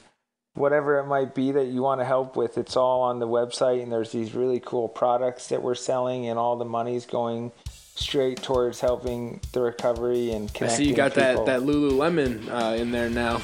whatever 0.56 1.00
it 1.00 1.08
might 1.08 1.34
be 1.34 1.52
that 1.52 1.66
you 1.66 1.82
want 1.82 2.00
to 2.00 2.06
help 2.06 2.36
with 2.36 2.60
it's 2.60 2.78
all 2.78 3.02
on 3.02 3.18
the 3.18 3.28
website 3.28 3.82
and 3.82 3.92
there's 3.92 4.12
these 4.12 4.36
really 4.36 4.60
cool 4.60 4.88
products 4.88 5.48
that 5.48 5.64
we're 5.64 5.74
selling 5.74 6.28
and 6.28 6.38
all 6.38 6.56
the 6.56 6.66
money's 6.66 7.08
going 7.08 7.52
straight 7.96 8.42
towards 8.42 8.80
helping 8.80 9.40
the 9.52 9.62
recovery 9.62 10.32
and 10.32 10.54
connecting 10.54 10.76
I 10.76 10.78
see 10.78 10.90
you 10.90 10.96
got 10.96 11.16
people. 11.16 11.46
that 11.46 11.62
that 11.62 11.68
Lululemon 11.68 12.50
uh, 12.50 12.76
in 12.76 12.92
there 12.92 13.10
now. 13.10 13.42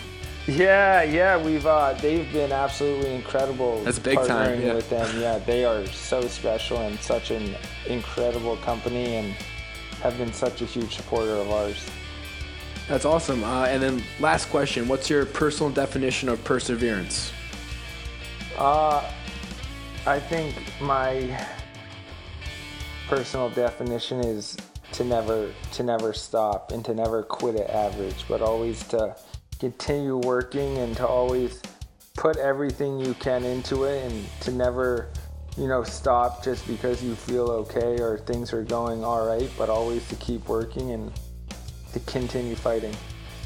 Yeah, 0.49 1.03
yeah, 1.03 1.37
we've 1.37 1.65
uh, 1.65 1.93
they've 1.93 2.31
been 2.33 2.51
absolutely 2.51 3.13
incredible. 3.13 3.83
That's 3.83 3.99
big 3.99 4.17
time. 4.25 4.61
Yeah. 4.61 4.73
with 4.73 4.89
them. 4.89 5.21
Yeah, 5.21 5.37
they 5.37 5.63
are 5.63 5.85
so 5.87 6.21
special 6.21 6.77
and 6.77 6.99
such 6.99 7.29
an 7.29 7.55
incredible 7.87 8.57
company 8.57 9.17
and 9.17 9.33
have 10.01 10.17
been 10.17 10.33
such 10.33 10.61
a 10.61 10.65
huge 10.65 10.95
supporter 10.95 11.33
of 11.33 11.51
ours. 11.51 11.85
That's 12.87 13.05
awesome. 13.05 13.43
Uh, 13.43 13.65
and 13.65 13.83
then 13.83 14.03
last 14.19 14.49
question: 14.49 14.87
What's 14.87 15.09
your 15.09 15.25
personal 15.25 15.71
definition 15.71 16.29
of 16.29 16.43
perseverance? 16.43 17.31
Uh, 18.57 19.07
I 20.07 20.19
think 20.19 20.55
my 20.81 21.37
personal 23.07 23.49
definition 23.51 24.21
is 24.21 24.57
to 24.93 25.03
never 25.03 25.53
to 25.73 25.83
never 25.83 26.11
stop 26.11 26.71
and 26.71 26.83
to 26.85 26.95
never 26.95 27.21
quit 27.21 27.55
at 27.55 27.69
average, 27.69 28.25
but 28.27 28.41
always 28.41 28.83
to 28.87 29.15
continue 29.59 30.17
working 30.17 30.77
and 30.77 30.95
to 30.97 31.07
always 31.07 31.61
put 32.15 32.37
everything 32.37 32.99
you 32.99 33.13
can 33.15 33.43
into 33.43 33.83
it 33.83 34.11
and 34.11 34.27
to 34.41 34.51
never 34.51 35.09
you 35.57 35.67
know 35.67 35.83
stop 35.83 36.43
just 36.43 36.65
because 36.67 37.03
you 37.03 37.15
feel 37.15 37.49
okay 37.49 37.99
or 37.99 38.17
things 38.17 38.53
are 38.53 38.63
going 38.63 39.03
all 39.03 39.25
right 39.25 39.49
but 39.57 39.69
always 39.69 40.07
to 40.07 40.15
keep 40.15 40.47
working 40.47 40.91
and 40.91 41.11
to 41.93 41.99
continue 42.01 42.55
fighting. 42.55 42.95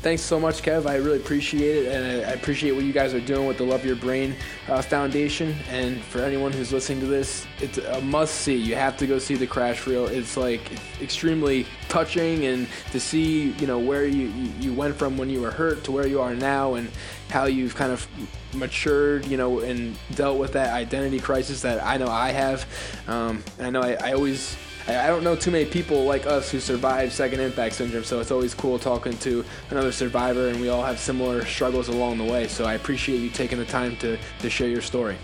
Thanks 0.04 0.22
so 0.22 0.38
much, 0.38 0.62
Kev. 0.62 0.86
I 0.86 0.98
really 0.98 1.16
appreciate 1.16 1.86
it, 1.86 1.94
and 1.94 2.26
I 2.26 2.32
appreciate 2.32 2.74
what 2.74 2.84
you 2.84 2.92
guys 2.92 3.14
are 3.14 3.22
doing 3.22 3.48
with 3.48 3.58
the 3.58 3.64
Love 3.64 3.86
Your 3.86 3.96
Brain 3.96 4.36
uh, 4.68 4.82
Foundation. 4.82 5.56
And 5.70 6.02
for 6.02 6.20
anyone 6.20 6.52
who's 6.52 6.74
listening 6.74 7.00
to 7.00 7.06
this, 7.06 7.48
it's 7.62 7.78
a 7.78 8.02
must 8.02 8.36
see. 8.36 8.54
You 8.54 8.76
have 8.76 8.98
to 8.98 9.08
go 9.08 9.18
see 9.18 9.36
the 9.36 9.48
crash 9.48 9.88
reel. 9.88 10.08
It's 10.08 10.36
like 10.36 10.60
extremely 11.02 11.66
touching, 11.88 12.48
and 12.48 12.68
to 12.92 13.00
see 13.00 13.52
you 13.52 13.66
know 13.66 13.80
where 13.80 14.06
you 14.06 14.28
you 14.60 14.74
went 14.74 14.94
from 14.94 15.18
when 15.18 15.30
you 15.30 15.40
were 15.40 15.52
hurt 15.52 15.86
to 15.86 15.94
where 15.94 16.06
you 16.06 16.20
are 16.20 16.36
now, 16.36 16.74
and 16.74 16.90
how 17.30 17.46
you've 17.46 17.74
kind 17.74 17.94
of 17.94 18.06
matured, 18.54 19.26
you 19.26 19.38
know, 19.38 19.62
and 19.62 19.98
dealt 20.16 20.38
with 20.38 20.52
that 20.52 20.74
identity 20.74 21.22
crisis 21.22 21.62
that 21.62 21.82
I 21.82 21.96
know 21.96 22.10
I 22.10 22.32
have. 22.32 22.68
Um, 23.08 23.42
and 23.58 23.68
I 23.68 23.70
know 23.70 23.82
I, 23.82 24.10
I 24.10 24.14
always 24.16 24.58
I 24.88 25.08
don't 25.08 25.24
know 25.24 25.36
too 25.36 25.52
many 25.52 25.66
people 25.66 26.04
like 26.04 26.26
us 26.26 26.52
who 26.52 26.60
survive 26.60 27.14
second 27.14 27.40
impact 27.40 27.76
syndrome, 27.76 28.04
so 28.04 28.20
it's 28.20 28.32
always 28.32 28.54
cool 28.54 28.78
talking 28.78 29.18
to 29.20 29.46
another 29.70 29.94
survivor, 29.94 30.50
and 30.50 30.60
we 30.60 30.68
all 30.68 30.84
have 30.84 31.00
similar 31.00 31.46
struggles 31.46 31.88
along 31.88 32.18
the 32.18 32.26
way. 32.26 32.50
So 32.50 32.66
I 32.66 32.74
appreciate 32.74 33.20
you 33.20 33.30
taking 33.30 33.60
the 33.60 33.66
time 33.66 33.96
to, 33.98 34.18
to 34.40 34.50
share 34.50 34.68
your 34.68 34.82
story. 34.82 35.16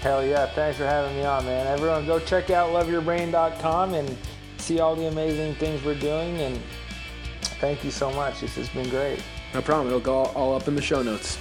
Hell 0.00 0.24
yeah, 0.24 0.46
thanks 0.46 0.78
for 0.78 0.84
having 0.84 1.16
me 1.16 1.24
on, 1.24 1.44
man. 1.44 1.66
Everyone 1.66 2.06
go 2.06 2.20
check 2.20 2.50
out 2.50 2.70
loveyourbrain.com 2.70 3.94
and 3.94 4.16
see 4.58 4.78
all 4.78 4.94
the 4.94 5.06
amazing 5.06 5.56
things 5.56 5.82
we're 5.84 5.98
doing, 5.98 6.40
and 6.40 6.60
thank 7.60 7.84
you 7.84 7.90
so 7.90 8.10
much. 8.12 8.40
This 8.40 8.54
has 8.54 8.68
been 8.68 8.88
great. 8.88 9.20
No 9.52 9.62
problem. 9.62 9.88
It'll 9.88 10.00
go 10.00 10.26
all 10.26 10.54
up 10.54 10.68
in 10.68 10.76
the 10.76 10.82
show 10.82 11.02
notes. 11.02 11.38